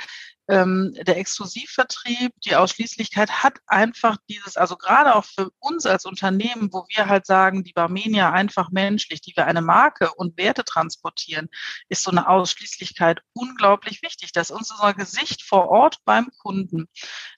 ähm, 0.48 0.94
der 1.06 1.18
Exklusivvertrieb, 1.18 2.32
die 2.44 2.56
Ausschließlichkeit 2.56 3.42
hat 3.42 3.58
einfach 3.66 4.16
dieses, 4.28 4.56
also 4.56 4.76
gerade 4.76 5.14
auch 5.14 5.24
für 5.24 5.50
uns 5.60 5.86
als 5.86 6.04
Unternehmen, 6.04 6.72
wo 6.72 6.84
wir 6.88 7.06
halt 7.06 7.26
sagen, 7.26 7.62
die 7.62 7.72
Barmenia 7.72 8.32
einfach 8.32 8.70
menschlich, 8.70 9.20
die 9.20 9.34
wir 9.36 9.46
eine 9.46 9.62
Marke 9.62 10.12
und 10.14 10.36
Werte 10.36 10.64
transportieren, 10.64 11.48
ist 11.88 12.02
so 12.02 12.10
eine 12.10 12.28
Ausschließlichkeit 12.28 13.20
unglaublich 13.34 14.02
wichtig. 14.02 14.32
Das 14.32 14.50
ist 14.50 14.56
unser 14.56 14.94
Gesicht 14.94 15.42
vor 15.44 15.68
Ort 15.68 15.98
beim 16.04 16.28
Kunden. 16.42 16.88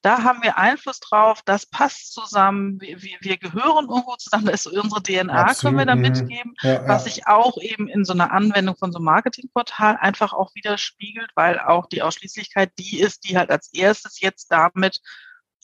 Da 0.01 0.23
haben 0.23 0.43
wir 0.43 0.57
Einfluss 0.57 1.01
drauf, 1.01 1.43
das 1.45 1.67
passt 1.67 2.15
zusammen, 2.15 2.81
wir, 2.81 3.19
wir 3.21 3.37
gehören 3.37 3.89
irgendwo 3.89 4.17
zusammen, 4.17 4.47
das 4.47 4.65
ist 4.65 4.79
unsere 4.79 5.03
DNA, 5.03 5.33
Absolut. 5.33 5.61
können 5.61 5.79
wir 5.79 5.87
da 5.87 5.95
mhm. 5.95 6.03
mitgeben, 6.03 6.55
ja, 6.63 6.73
ja. 6.73 6.89
was 6.89 7.05
sich 7.05 7.27
auch 7.27 7.59
eben 7.61 7.89
in 7.89 8.05
so 8.05 8.15
einer 8.15 8.33
Anwendung 8.33 8.77
von 8.77 8.93
so 8.93 8.99
einem 8.99 9.05
Marketingportal 9.05 9.99
einfach 9.99 10.33
auch 10.33 10.55
widerspiegelt, 10.55 11.31
weil 11.35 11.59
auch 11.59 11.87
die 11.87 12.03
Ausschließlichkeit 12.03 12.73
die 12.79 12.94
ist, 13.01 13.29
die 13.29 13.37
halt 13.37 13.51
als 13.51 13.73
erstes 13.73 14.21
jetzt 14.21 14.51
damit 14.51 15.01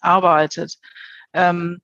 arbeitet. 0.01 0.79
Ähm, 1.33 1.81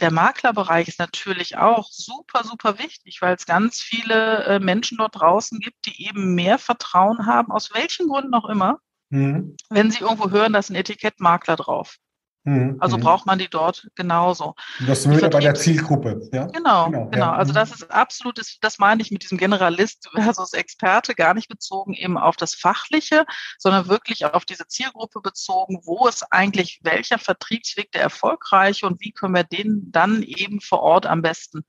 der 0.00 0.12
Maklerbereich 0.12 0.88
ist 0.88 1.00
natürlich 1.00 1.56
auch 1.56 1.88
super, 1.90 2.44
super 2.44 2.78
wichtig, 2.78 3.20
weil 3.20 3.34
es 3.34 3.46
ganz 3.46 3.80
viele 3.80 4.44
äh, 4.44 4.58
Menschen 4.60 4.98
dort 4.98 5.16
draußen 5.16 5.58
gibt, 5.58 5.86
die 5.86 6.06
eben 6.06 6.34
mehr 6.34 6.58
Vertrauen 6.58 7.26
haben, 7.26 7.50
aus 7.50 7.74
welchen 7.74 8.08
Gründen 8.08 8.34
auch 8.34 8.48
immer, 8.48 8.78
mhm. 9.10 9.56
wenn 9.70 9.90
sie 9.90 10.00
irgendwo 10.00 10.30
hören, 10.30 10.52
da 10.52 10.60
ist 10.60 10.70
ein 10.70 10.76
Etikett 10.76 11.18
Makler 11.18 11.56
drauf. 11.56 11.96
Mhm, 12.44 12.76
also 12.80 12.96
mhm. 12.96 13.02
braucht 13.02 13.26
man 13.26 13.38
die 13.38 13.48
dort 13.48 13.88
genauso. 13.94 14.54
Das 14.86 15.02
sind 15.02 15.20
wir 15.20 15.28
bei 15.28 15.40
der 15.40 15.54
Zielgruppe. 15.54 16.28
Ja? 16.32 16.46
Genau, 16.46 16.86
genau. 16.86 17.06
genau. 17.10 17.26
Ja. 17.26 17.32
Also 17.34 17.52
das 17.52 17.72
ist 17.72 17.90
absolut, 17.90 18.38
das, 18.38 18.58
das 18.60 18.78
meine 18.78 19.02
ich 19.02 19.10
mit 19.10 19.22
diesem 19.22 19.38
Generalist 19.38 20.08
versus 20.14 20.52
Experte, 20.52 21.14
gar 21.14 21.34
nicht 21.34 21.48
bezogen 21.48 21.94
eben 21.94 22.16
auf 22.16 22.36
das 22.36 22.54
Fachliche, 22.54 23.26
sondern 23.58 23.88
wirklich 23.88 24.24
auf 24.24 24.44
diese 24.44 24.66
Zielgruppe 24.66 25.20
bezogen, 25.20 25.80
wo 25.84 26.06
ist 26.06 26.24
eigentlich 26.30 26.80
welcher 26.82 27.18
Vertriebsweg 27.18 27.92
der 27.92 28.02
erfolgreiche 28.02 28.86
und 28.86 29.00
wie 29.00 29.12
können 29.12 29.34
wir 29.34 29.44
den 29.44 29.90
dann 29.90 30.22
eben 30.22 30.60
vor 30.60 30.80
Ort 30.80 31.06
am 31.06 31.22
besten 31.22 31.64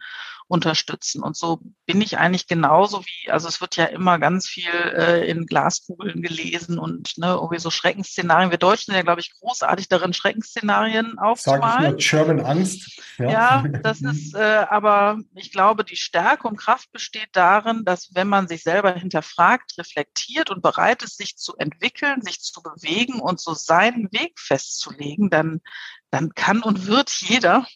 unterstützen. 0.50 1.22
Und 1.22 1.38
so 1.38 1.62
bin 1.86 2.02
ich 2.02 2.18
eigentlich 2.18 2.48
genauso 2.48 3.06
wie, 3.06 3.30
also 3.30 3.48
es 3.48 3.62
wird 3.62 3.76
ja 3.76 3.86
immer 3.86 4.18
ganz 4.18 4.48
viel 4.48 4.74
äh, 4.74 5.30
in 5.30 5.46
Glaskugeln 5.46 6.24
gelesen 6.24 6.80
und 6.80 7.20
ne, 7.20 7.28
irgendwie 7.28 7.60
so 7.60 7.70
Schreckensszenarien. 7.70 8.50
Wir 8.50 8.58
Deutschen 8.58 8.86
sind 8.88 8.96
ja, 8.96 9.04
glaube 9.04 9.22
ich, 9.22 9.32
großartig 9.40 9.90
darin, 9.90 10.12
Schreckensszenarien 10.12 11.20
aufzumalen. 11.20 11.92
Sag 11.92 12.00
ich 12.00 12.12
nur 12.12 12.26
German 12.26 12.46
Angst. 12.46 13.00
Ja, 13.20 13.30
ja 13.30 13.64
das 13.84 14.02
ist, 14.02 14.34
äh, 14.34 14.66
aber 14.68 15.20
ich 15.36 15.52
glaube, 15.52 15.84
die 15.84 15.98
Stärke 15.98 16.48
und 16.48 16.58
Kraft 16.58 16.92
besteht 16.92 17.30
darin, 17.34 17.86
dass 17.86 18.16
wenn 18.16 18.28
man 18.28 18.48
sich 18.48 18.64
selber 18.64 18.92
hinterfragt, 18.94 19.78
reflektiert 19.78 20.50
und 20.50 20.64
bereit 20.64 21.04
ist, 21.04 21.18
sich 21.18 21.38
zu 21.38 21.58
entwickeln, 21.58 22.24
sich 22.24 22.42
zu 22.42 22.64
bewegen 22.64 23.20
und 23.20 23.40
so 23.40 23.54
seinen 23.54 24.12
Weg 24.12 24.40
festzulegen, 24.40 25.30
dann, 25.30 25.62
dann 26.10 26.34
kann 26.34 26.64
und 26.64 26.88
wird 26.88 27.12
jeder 27.12 27.68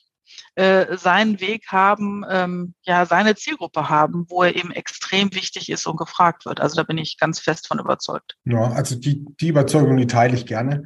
äh, 0.55 0.97
seinen 0.97 1.39
Weg 1.39 1.67
haben, 1.67 2.23
ähm, 2.29 2.73
ja, 2.83 3.05
seine 3.05 3.35
Zielgruppe 3.35 3.89
haben, 3.89 4.25
wo 4.29 4.43
er 4.43 4.55
eben 4.55 4.71
extrem 4.71 5.33
wichtig 5.33 5.69
ist 5.69 5.87
und 5.87 5.97
gefragt 5.97 6.45
wird. 6.45 6.61
Also 6.61 6.75
da 6.75 6.83
bin 6.83 6.97
ich 6.97 7.17
ganz 7.17 7.39
fest 7.39 7.67
von 7.67 7.79
überzeugt. 7.79 8.35
Ja, 8.45 8.71
also 8.71 8.95
die, 8.95 9.25
die 9.39 9.47
Überzeugung, 9.47 9.97
die 9.97 10.07
teile 10.07 10.35
ich 10.35 10.45
gerne. 10.45 10.83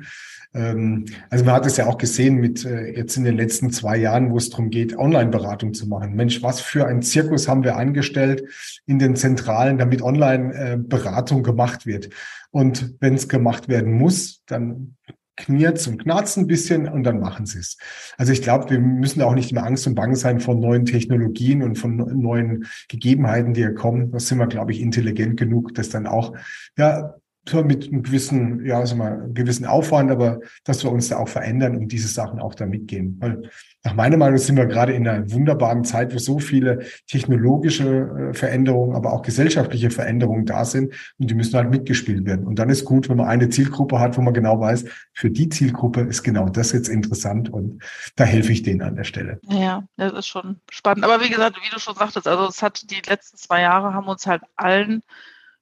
Ähm, 0.53 1.05
also 1.29 1.45
man 1.45 1.55
hat 1.55 1.65
es 1.65 1.77
ja 1.77 1.85
auch 1.87 1.97
gesehen 1.97 2.35
mit 2.35 2.65
äh, 2.65 2.95
jetzt 2.95 3.17
in 3.17 3.23
den 3.23 3.37
letzten 3.37 3.71
zwei 3.71 3.97
Jahren, 3.97 4.31
wo 4.31 4.37
es 4.37 4.49
darum 4.49 4.69
geht, 4.69 4.97
Online-Beratung 4.97 5.73
zu 5.73 5.87
machen. 5.87 6.15
Mensch, 6.15 6.41
was 6.41 6.61
für 6.61 6.87
ein 6.87 7.01
Zirkus 7.01 7.47
haben 7.47 7.63
wir 7.63 7.75
eingestellt 7.75 8.43
in 8.85 8.99
den 8.99 9.15
Zentralen, 9.15 9.77
damit 9.77 10.01
Online-Beratung 10.01 11.43
gemacht 11.43 11.85
wird. 11.85 12.09
Und 12.51 12.95
wenn 12.99 13.15
es 13.15 13.27
gemacht 13.27 13.67
werden 13.67 13.93
muss, 13.93 14.43
dann 14.45 14.95
knirrt 15.37 15.87
und 15.87 15.99
knarzt 15.99 16.37
ein 16.37 16.47
bisschen 16.47 16.87
und 16.89 17.03
dann 17.03 17.19
machen 17.19 17.45
sie 17.45 17.59
es. 17.59 17.77
Also 18.17 18.33
ich 18.33 18.41
glaube, 18.41 18.69
wir 18.69 18.79
müssen 18.79 19.21
auch 19.21 19.33
nicht 19.33 19.51
immer 19.51 19.63
Angst 19.63 19.87
und 19.87 19.95
Bange 19.95 20.15
sein 20.15 20.39
von 20.39 20.59
neuen 20.59 20.85
Technologien 20.85 21.63
und 21.63 21.77
von 21.77 21.97
neuen 21.97 22.65
Gegebenheiten, 22.89 23.53
die 23.53 23.61
hier 23.61 23.75
kommen. 23.75 24.11
Da 24.11 24.19
sind 24.19 24.39
wir, 24.39 24.47
glaube 24.47 24.71
ich, 24.71 24.81
intelligent 24.81 25.37
genug, 25.37 25.73
das 25.75 25.89
dann 25.89 26.07
auch 26.07 26.35
ja 26.77 27.15
mit 27.53 27.87
einem 27.87 28.03
gewissen, 28.03 28.65
ja, 28.65 28.85
sag 28.85 28.97
mal, 28.97 29.13
einem 29.13 29.33
gewissen 29.33 29.65
Aufwand, 29.65 30.11
aber 30.11 30.39
dass 30.63 30.83
wir 30.83 30.91
uns 30.91 31.09
da 31.09 31.17
auch 31.17 31.27
verändern 31.27 31.77
und 31.77 31.91
diese 31.91 32.07
Sachen 32.07 32.39
auch 32.39 32.55
da 32.55 32.65
mitgehen. 32.65 33.17
Weil 33.19 33.49
nach 33.83 33.95
meiner 33.95 34.17
Meinung 34.17 34.37
sind 34.37 34.57
wir 34.57 34.65
gerade 34.65 34.93
in 34.93 35.07
einer 35.07 35.31
wunderbaren 35.31 35.83
Zeit, 35.83 36.13
wo 36.13 36.17
so 36.17 36.39
viele 36.39 36.85
technologische 37.07 38.31
äh, 38.31 38.33
Veränderungen, 38.33 38.95
aber 38.95 39.13
auch 39.13 39.21
gesellschaftliche 39.21 39.89
Veränderungen 39.91 40.45
da 40.45 40.65
sind 40.65 40.93
und 41.17 41.29
die 41.29 41.35
müssen 41.35 41.55
halt 41.55 41.69
mitgespielt 41.69 42.25
werden. 42.25 42.45
Und 42.45 42.59
dann 42.59 42.69
ist 42.69 42.85
gut, 42.85 43.07
wenn 43.07 43.17
man 43.17 43.27
eine 43.27 43.49
Zielgruppe 43.49 43.99
hat, 43.99 44.17
wo 44.17 44.21
man 44.21 44.33
genau 44.33 44.59
weiß, 44.59 44.85
für 45.13 45.29
die 45.29 45.49
Zielgruppe 45.49 46.01
ist 46.01 46.23
genau 46.23 46.49
das 46.49 46.71
jetzt 46.73 46.89
interessant 46.89 47.49
und 47.49 47.81
da 48.15 48.25
helfe 48.25 48.51
ich 48.51 48.63
denen 48.63 48.81
an 48.81 48.95
der 48.95 49.05
Stelle. 49.05 49.39
Ja, 49.43 49.83
das 49.95 50.13
ist 50.13 50.27
schon 50.27 50.59
spannend. 50.69 51.05
Aber 51.05 51.23
wie 51.23 51.29
gesagt, 51.29 51.57
wie 51.57 51.73
du 51.73 51.79
schon 51.79 51.95
sagtest, 51.95 52.27
also 52.27 52.47
es 52.47 52.61
hat 52.61 52.89
die 52.91 53.01
letzten 53.09 53.37
zwei 53.37 53.61
Jahre 53.61 53.93
haben 53.93 54.07
uns 54.07 54.27
halt 54.27 54.41
allen 54.55 55.01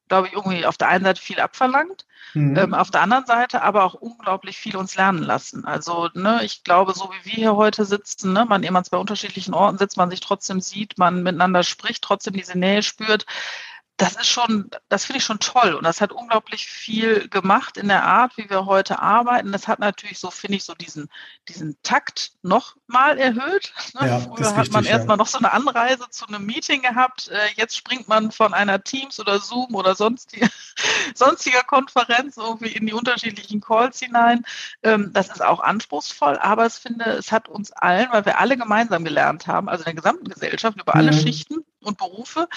glaube 0.07 0.27
ich, 0.27 0.33
irgendwie 0.33 0.65
auf 0.65 0.77
der 0.77 0.89
einen 0.89 1.03
Seite 1.05 1.21
viel 1.21 1.39
abverlangt, 1.39 2.05
mhm. 2.33 2.55
ähm, 2.57 2.73
auf 2.73 2.91
der 2.91 3.01
anderen 3.01 3.25
Seite 3.25 3.61
aber 3.61 3.83
auch 3.83 3.95
unglaublich 3.95 4.57
viel 4.57 4.75
uns 4.77 4.95
lernen 4.95 5.23
lassen. 5.23 5.65
Also, 5.65 6.09
ne, 6.13 6.41
ich 6.43 6.63
glaube, 6.63 6.93
so 6.93 7.09
wie 7.11 7.25
wir 7.31 7.33
hier 7.33 7.55
heute 7.55 7.85
sitzen, 7.85 8.33
ne, 8.33 8.45
man 8.45 8.63
immer 8.63 8.83
zwei 8.83 8.97
unterschiedlichen 8.97 9.53
Orten 9.53 9.77
sitzt, 9.77 9.97
man 9.97 10.09
sich 10.09 10.19
trotzdem 10.19 10.61
sieht, 10.61 10.97
man 10.97 11.23
miteinander 11.23 11.63
spricht, 11.63 12.03
trotzdem 12.03 12.33
diese 12.33 12.57
Nähe 12.57 12.83
spürt, 12.83 13.25
das 13.97 14.17
ist 14.17 14.27
schon, 14.27 14.69
das 14.89 15.05
finde 15.05 15.19
ich 15.19 15.23
schon 15.23 15.39
toll 15.39 15.73
und 15.73 15.83
das 15.83 16.01
hat 16.01 16.11
unglaublich 16.11 16.67
viel 16.67 17.29
gemacht 17.29 17.77
in 17.77 17.87
der 17.87 18.03
Art, 18.03 18.35
wie 18.35 18.49
wir 18.49 18.65
heute 18.65 18.99
arbeiten. 18.99 19.53
Das 19.53 19.69
hat 19.69 19.79
natürlich 19.79 20.19
so, 20.19 20.31
finde 20.31 20.57
ich, 20.57 20.65
so 20.65 20.73
diesen, 20.73 21.09
diesen 21.47 21.77
Takt 21.81 22.33
noch 22.41 22.75
mal 22.87 23.17
erhöht. 23.17 23.73
Ne? 23.93 24.07
Ja, 24.07 24.19
Früher 24.19 24.55
hat 24.55 24.71
man 24.71 24.83
ja. 24.83 24.91
erstmal 24.91 25.15
noch 25.15 25.27
so 25.27 25.37
eine 25.37 25.53
Anreise 25.53 26.09
zu 26.09 26.27
einem 26.27 26.45
Meeting 26.45 26.81
gehabt. 26.81 27.29
Äh, 27.29 27.37
jetzt 27.55 27.77
springt 27.77 28.09
man 28.09 28.31
von 28.31 28.53
einer 28.53 28.83
Teams 28.83 29.17
oder 29.19 29.39
Zoom 29.39 29.73
oder 29.75 29.95
sonstige, 29.95 30.49
sonstiger 31.15 31.63
Konferenz 31.63 32.35
irgendwie 32.35 32.73
in 32.73 32.85
die 32.87 32.93
unterschiedlichen 32.93 33.61
Calls 33.61 33.99
hinein. 33.99 34.45
Ähm, 34.83 35.11
das 35.13 35.29
ist 35.29 35.41
auch 35.41 35.61
anspruchsvoll, 35.61 36.37
aber 36.37 36.65
ich 36.65 36.73
finde, 36.73 37.05
es 37.05 37.31
hat 37.31 37.47
uns 37.47 37.71
allen, 37.71 38.09
weil 38.11 38.25
wir 38.25 38.39
alle 38.39 38.57
gemeinsam 38.57 39.05
gelernt 39.05 39.47
haben, 39.47 39.69
also 39.69 39.83
in 39.83 39.85
der 39.85 39.95
gesamten 39.95 40.27
Gesellschaft 40.27 40.81
über 40.81 40.95
alle 40.95 41.13
mhm. 41.13 41.19
Schichten, 41.19 41.65
und 41.85 41.97
Berufe 41.97 42.47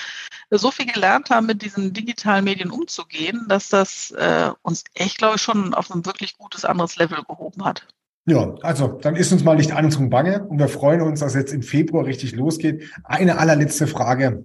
so 0.50 0.70
viel 0.70 0.86
gelernt 0.86 1.30
haben, 1.30 1.46
mit 1.46 1.62
diesen 1.62 1.92
digitalen 1.92 2.44
Medien 2.44 2.70
umzugehen, 2.70 3.46
dass 3.48 3.68
das 3.68 4.10
äh, 4.12 4.50
uns 4.62 4.84
echt, 4.94 5.18
glaube 5.18 5.36
ich, 5.36 5.42
schon 5.42 5.74
auf 5.74 5.90
ein 5.90 6.06
wirklich 6.06 6.36
gutes 6.38 6.64
anderes 6.64 6.96
Level 6.96 7.22
gehoben 7.26 7.64
hat. 7.64 7.86
Ja, 8.26 8.54
also 8.60 8.88
dann 8.88 9.16
ist 9.16 9.32
uns 9.32 9.42
mal 9.42 9.56
nicht 9.56 9.72
Angst 9.72 9.98
und 9.98 10.10
Bange 10.10 10.44
und 10.44 10.58
wir 10.58 10.68
freuen 10.68 11.00
uns, 11.00 11.20
dass 11.20 11.34
jetzt 11.34 11.52
im 11.52 11.62
Februar 11.62 12.04
richtig 12.04 12.32
losgeht. 12.32 12.92
Eine 13.04 13.38
allerletzte 13.38 13.86
Frage 13.86 14.44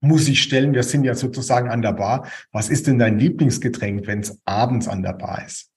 muss 0.00 0.28
ich 0.28 0.42
stellen. 0.42 0.72
Wir 0.72 0.82
sind 0.82 1.04
ja 1.04 1.14
sozusagen 1.14 1.68
an 1.68 1.82
der 1.82 1.92
Bar. 1.92 2.26
Was 2.52 2.70
ist 2.70 2.86
denn 2.86 2.98
dein 2.98 3.18
Lieblingsgetränk, 3.18 4.06
wenn 4.06 4.20
es 4.20 4.40
abends 4.44 4.88
an 4.88 5.02
der 5.02 5.12
Bar 5.12 5.44
ist? 5.44 5.70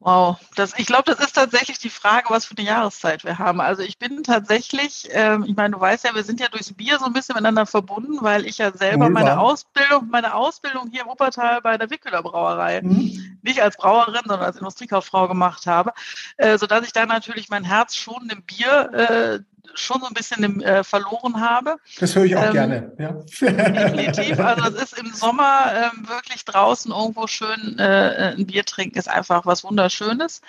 Wow, 0.00 0.38
das, 0.54 0.78
ich 0.78 0.86
glaube, 0.86 1.04
das 1.06 1.18
ist 1.18 1.32
tatsächlich 1.32 1.80
die 1.80 1.90
Frage, 1.90 2.30
was 2.30 2.44
für 2.44 2.56
eine 2.56 2.68
Jahreszeit 2.68 3.24
wir 3.24 3.38
haben. 3.38 3.60
Also 3.60 3.82
ich 3.82 3.98
bin 3.98 4.22
tatsächlich, 4.22 5.08
ähm, 5.10 5.44
ich 5.44 5.56
meine, 5.56 5.74
du 5.74 5.80
weißt 5.80 6.04
ja, 6.04 6.14
wir 6.14 6.22
sind 6.22 6.38
ja 6.38 6.46
durchs 6.46 6.72
Bier 6.72 7.00
so 7.00 7.06
ein 7.06 7.12
bisschen 7.12 7.34
miteinander 7.34 7.66
verbunden, 7.66 8.18
weil 8.20 8.46
ich 8.46 8.58
ja 8.58 8.70
selber 8.70 9.10
meine 9.10 9.40
Ausbildung, 9.40 10.08
meine 10.08 10.34
Ausbildung 10.34 10.90
hier 10.92 11.02
in 11.02 11.08
Wuppertal 11.08 11.60
bei 11.62 11.76
der 11.76 11.90
Wickeler 11.90 12.22
Brauerei 12.22 12.80
mhm. 12.80 13.38
nicht 13.42 13.60
als 13.60 13.76
Brauerin, 13.76 14.22
sondern 14.24 14.46
als 14.46 14.56
Industriekauffrau 14.56 15.26
gemacht 15.26 15.66
habe, 15.66 15.92
äh, 16.36 16.58
sodass 16.58 16.86
ich 16.86 16.92
da 16.92 17.04
natürlich 17.04 17.48
mein 17.48 17.64
Herz 17.64 17.96
schon 17.96 18.28
dem 18.28 18.44
Bier 18.44 18.92
äh, 18.92 19.40
schon 19.74 20.00
so 20.00 20.06
ein 20.06 20.14
bisschen 20.14 20.60
äh, 20.62 20.84
verloren 20.84 21.40
habe. 21.40 21.76
Das 21.98 22.14
höre 22.14 22.24
ich 22.24 22.36
auch 22.36 22.44
ähm, 22.44 22.52
gerne, 22.52 22.92
ja. 22.98 23.12
Definitiv. 23.12 24.38
Also 24.48 24.76
es 24.76 24.82
ist 24.82 24.98
im 24.98 25.12
Sommer 25.12 25.72
ähm, 25.74 26.08
wirklich 26.08 26.44
draußen 26.44 26.90
irgendwo 26.90 27.26
schön 27.26 27.78
äh, 27.78 28.34
ein 28.36 28.46
Bier 28.46 28.64
trinken, 28.64 28.98
ist 28.98 29.08
einfach 29.08 29.46
was 29.46 29.64
Wunderschönes. 29.64 30.40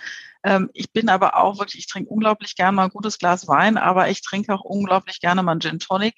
Ähm, 0.43 0.69
ich 0.73 0.91
bin 0.91 1.09
aber 1.09 1.35
auch 1.35 1.59
wirklich, 1.59 1.79
ich 1.79 1.87
trinke 1.87 2.09
unglaublich 2.09 2.55
gerne 2.55 2.73
mal 2.73 2.85
ein 2.85 2.89
gutes 2.91 3.17
Glas 3.17 3.47
Wein, 3.47 3.77
aber 3.77 4.09
ich 4.09 4.21
trinke 4.21 4.53
auch 4.53 4.61
unglaublich 4.61 5.19
gerne 5.19 5.43
mal 5.43 5.53
ein 5.53 5.61
Gin 5.61 5.79
Tonic. 5.79 6.15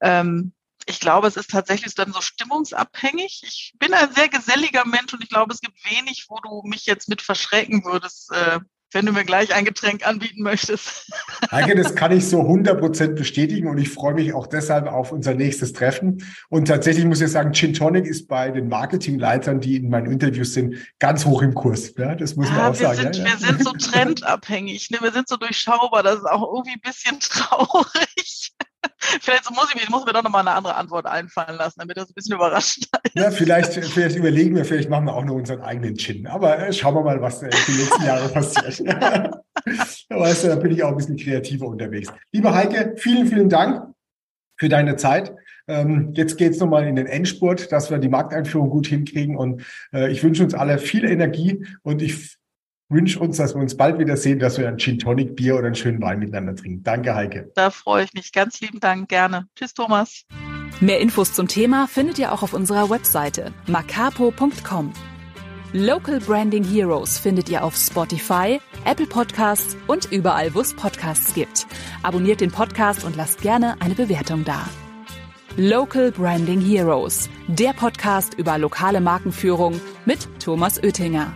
Ähm, 0.00 0.52
ich 0.86 1.00
glaube, 1.00 1.26
es 1.28 1.36
ist 1.36 1.50
tatsächlich 1.50 1.94
dann 1.94 2.14
so 2.14 2.22
stimmungsabhängig. 2.22 3.42
Ich 3.46 3.74
bin 3.78 3.92
ein 3.92 4.10
sehr 4.14 4.28
geselliger 4.28 4.86
Mensch 4.86 5.12
und 5.12 5.22
ich 5.22 5.28
glaube, 5.28 5.52
es 5.52 5.60
gibt 5.60 5.84
wenig, 5.84 6.26
wo 6.28 6.40
du 6.40 6.62
mich 6.64 6.86
jetzt 6.86 7.10
mit 7.10 7.20
verschrecken 7.20 7.84
würdest, 7.84 8.32
äh, 8.32 8.60
wenn 8.92 9.04
du 9.04 9.12
mir 9.12 9.24
gleich 9.24 9.54
ein 9.54 9.64
Getränk 9.64 10.06
anbieten 10.06 10.42
möchtest. 10.42 11.10
Heike, 11.50 11.74
das 11.74 11.94
kann 11.94 12.12
ich 12.12 12.26
so 12.26 12.40
100% 12.40 13.14
bestätigen 13.14 13.68
und 13.68 13.78
ich 13.78 13.90
freue 13.90 14.14
mich 14.14 14.32
auch 14.32 14.46
deshalb 14.46 14.86
auf 14.86 15.12
unser 15.12 15.34
nächstes 15.34 15.72
Treffen. 15.72 16.24
Und 16.48 16.68
tatsächlich 16.68 17.04
muss 17.04 17.20
ich 17.20 17.30
sagen, 17.30 17.52
Gin 17.52 17.74
Tonic 17.74 18.06
ist 18.06 18.28
bei 18.28 18.50
den 18.50 18.68
Marketingleitern, 18.68 19.60
die 19.60 19.76
in 19.76 19.90
meinen 19.90 20.10
Interviews 20.10 20.54
sind, 20.54 20.76
ganz 20.98 21.26
hoch 21.26 21.42
im 21.42 21.54
Kurs. 21.54 21.92
Ja, 21.98 22.14
das 22.14 22.36
muss 22.36 22.48
man 22.48 22.58
ja, 22.58 22.68
auch 22.70 22.78
wir 22.78 22.94
sagen. 22.94 23.12
Sind, 23.14 23.16
ja, 23.16 23.24
Wir 23.24 23.38
sind 23.38 23.64
so 23.64 23.72
trendabhängig, 23.72 24.90
ne? 24.90 24.98
wir 25.00 25.12
sind 25.12 25.28
so 25.28 25.36
durchschaubar, 25.36 26.02
das 26.02 26.16
ist 26.16 26.26
auch 26.26 26.54
irgendwie 26.54 26.76
ein 26.76 26.80
bisschen 26.80 27.20
traurig. 27.20 28.52
Vielleicht 29.20 29.50
muss 29.50 29.68
ich 29.74 29.80
mir, 29.80 29.90
muss 29.90 30.04
mir 30.04 30.12
doch 30.12 30.22
nochmal 30.22 30.42
eine 30.46 30.56
andere 30.56 30.74
Antwort 30.74 31.06
einfallen 31.06 31.56
lassen, 31.56 31.80
damit 31.80 31.96
das 31.96 32.08
ein 32.08 32.14
bisschen 32.14 32.34
überraschend 32.34 32.88
ist. 33.02 33.14
Ja, 33.14 33.30
vielleicht, 33.30 33.72
vielleicht 33.72 34.16
überlegen 34.16 34.54
wir, 34.54 34.64
vielleicht 34.64 34.90
machen 34.90 35.06
wir 35.06 35.14
auch 35.14 35.24
noch 35.24 35.34
unseren 35.34 35.60
eigenen 35.60 35.96
Gin. 35.96 36.26
Aber 36.26 36.58
äh, 36.58 36.72
schauen 36.72 36.94
wir 36.94 37.02
mal, 37.02 37.20
was 37.20 37.42
äh, 37.42 37.50
die 37.66 37.72
nächsten 37.72 38.04
Jahre 38.04 38.28
passiert. 38.32 38.80
da 38.86 39.40
weißt 40.10 40.44
du, 40.44 40.48
da 40.48 40.56
bin 40.56 40.72
ich 40.72 40.82
auch 40.82 40.90
ein 40.90 40.96
bisschen 40.96 41.16
kreativer 41.16 41.66
unterwegs. 41.66 42.12
Liebe 42.32 42.54
Heike, 42.54 42.94
vielen, 42.96 43.26
vielen 43.26 43.48
Dank 43.48 43.94
für 44.56 44.68
deine 44.68 44.96
Zeit. 44.96 45.34
Ähm, 45.68 46.12
jetzt 46.14 46.38
geht's 46.38 46.58
nochmal 46.58 46.86
in 46.86 46.96
den 46.96 47.06
Endspurt, 47.06 47.70
dass 47.72 47.90
wir 47.90 47.98
die 47.98 48.08
Markteinführung 48.08 48.70
gut 48.70 48.86
hinkriegen. 48.86 49.36
Und 49.36 49.64
äh, 49.92 50.10
ich 50.10 50.22
wünsche 50.24 50.42
uns 50.42 50.54
alle 50.54 50.78
viel 50.78 51.04
Energie 51.04 51.64
und 51.82 52.02
ich 52.02 52.37
wünsche 52.88 53.18
uns, 53.18 53.36
dass 53.36 53.54
wir 53.54 53.60
uns 53.60 53.76
bald 53.76 53.98
wieder 53.98 54.16
sehen, 54.16 54.38
dass 54.38 54.58
wir 54.58 54.68
ein 54.68 54.78
Gin 54.78 54.98
Tonic 54.98 55.36
Bier 55.36 55.56
oder 55.56 55.66
einen 55.66 55.74
schönen 55.74 56.00
Wein 56.00 56.18
miteinander 56.18 56.56
trinken. 56.56 56.82
Danke, 56.82 57.14
Heike. 57.14 57.50
Da 57.54 57.70
freue 57.70 58.04
ich 58.04 58.14
mich. 58.14 58.32
Ganz 58.32 58.60
lieben 58.60 58.80
Dank. 58.80 59.08
Gerne. 59.08 59.46
Tschüss, 59.56 59.74
Thomas. 59.74 60.24
Mehr 60.80 61.00
Infos 61.00 61.32
zum 61.32 61.48
Thema 61.48 61.86
findet 61.86 62.18
ihr 62.18 62.32
auch 62.32 62.42
auf 62.42 62.52
unserer 62.52 62.88
Webseite 62.88 63.52
macapo.com. 63.66 64.92
Local 65.72 66.18
Branding 66.20 66.64
Heroes 66.64 67.18
findet 67.18 67.50
ihr 67.50 67.62
auf 67.62 67.76
Spotify, 67.76 68.58
Apple 68.86 69.06
Podcasts 69.06 69.76
und 69.86 70.10
überall, 70.10 70.54
wo 70.54 70.60
es 70.60 70.74
Podcasts 70.74 71.34
gibt. 71.34 71.66
Abonniert 72.02 72.40
den 72.40 72.50
Podcast 72.50 73.04
und 73.04 73.16
lasst 73.16 73.42
gerne 73.42 73.76
eine 73.80 73.94
Bewertung 73.94 74.44
da. 74.44 74.66
Local 75.58 76.10
Branding 76.12 76.60
Heroes, 76.60 77.28
der 77.48 77.72
Podcast 77.72 78.34
über 78.34 78.56
lokale 78.56 79.00
Markenführung 79.02 79.78
mit 80.06 80.28
Thomas 80.40 80.82
Oettinger. 80.82 81.34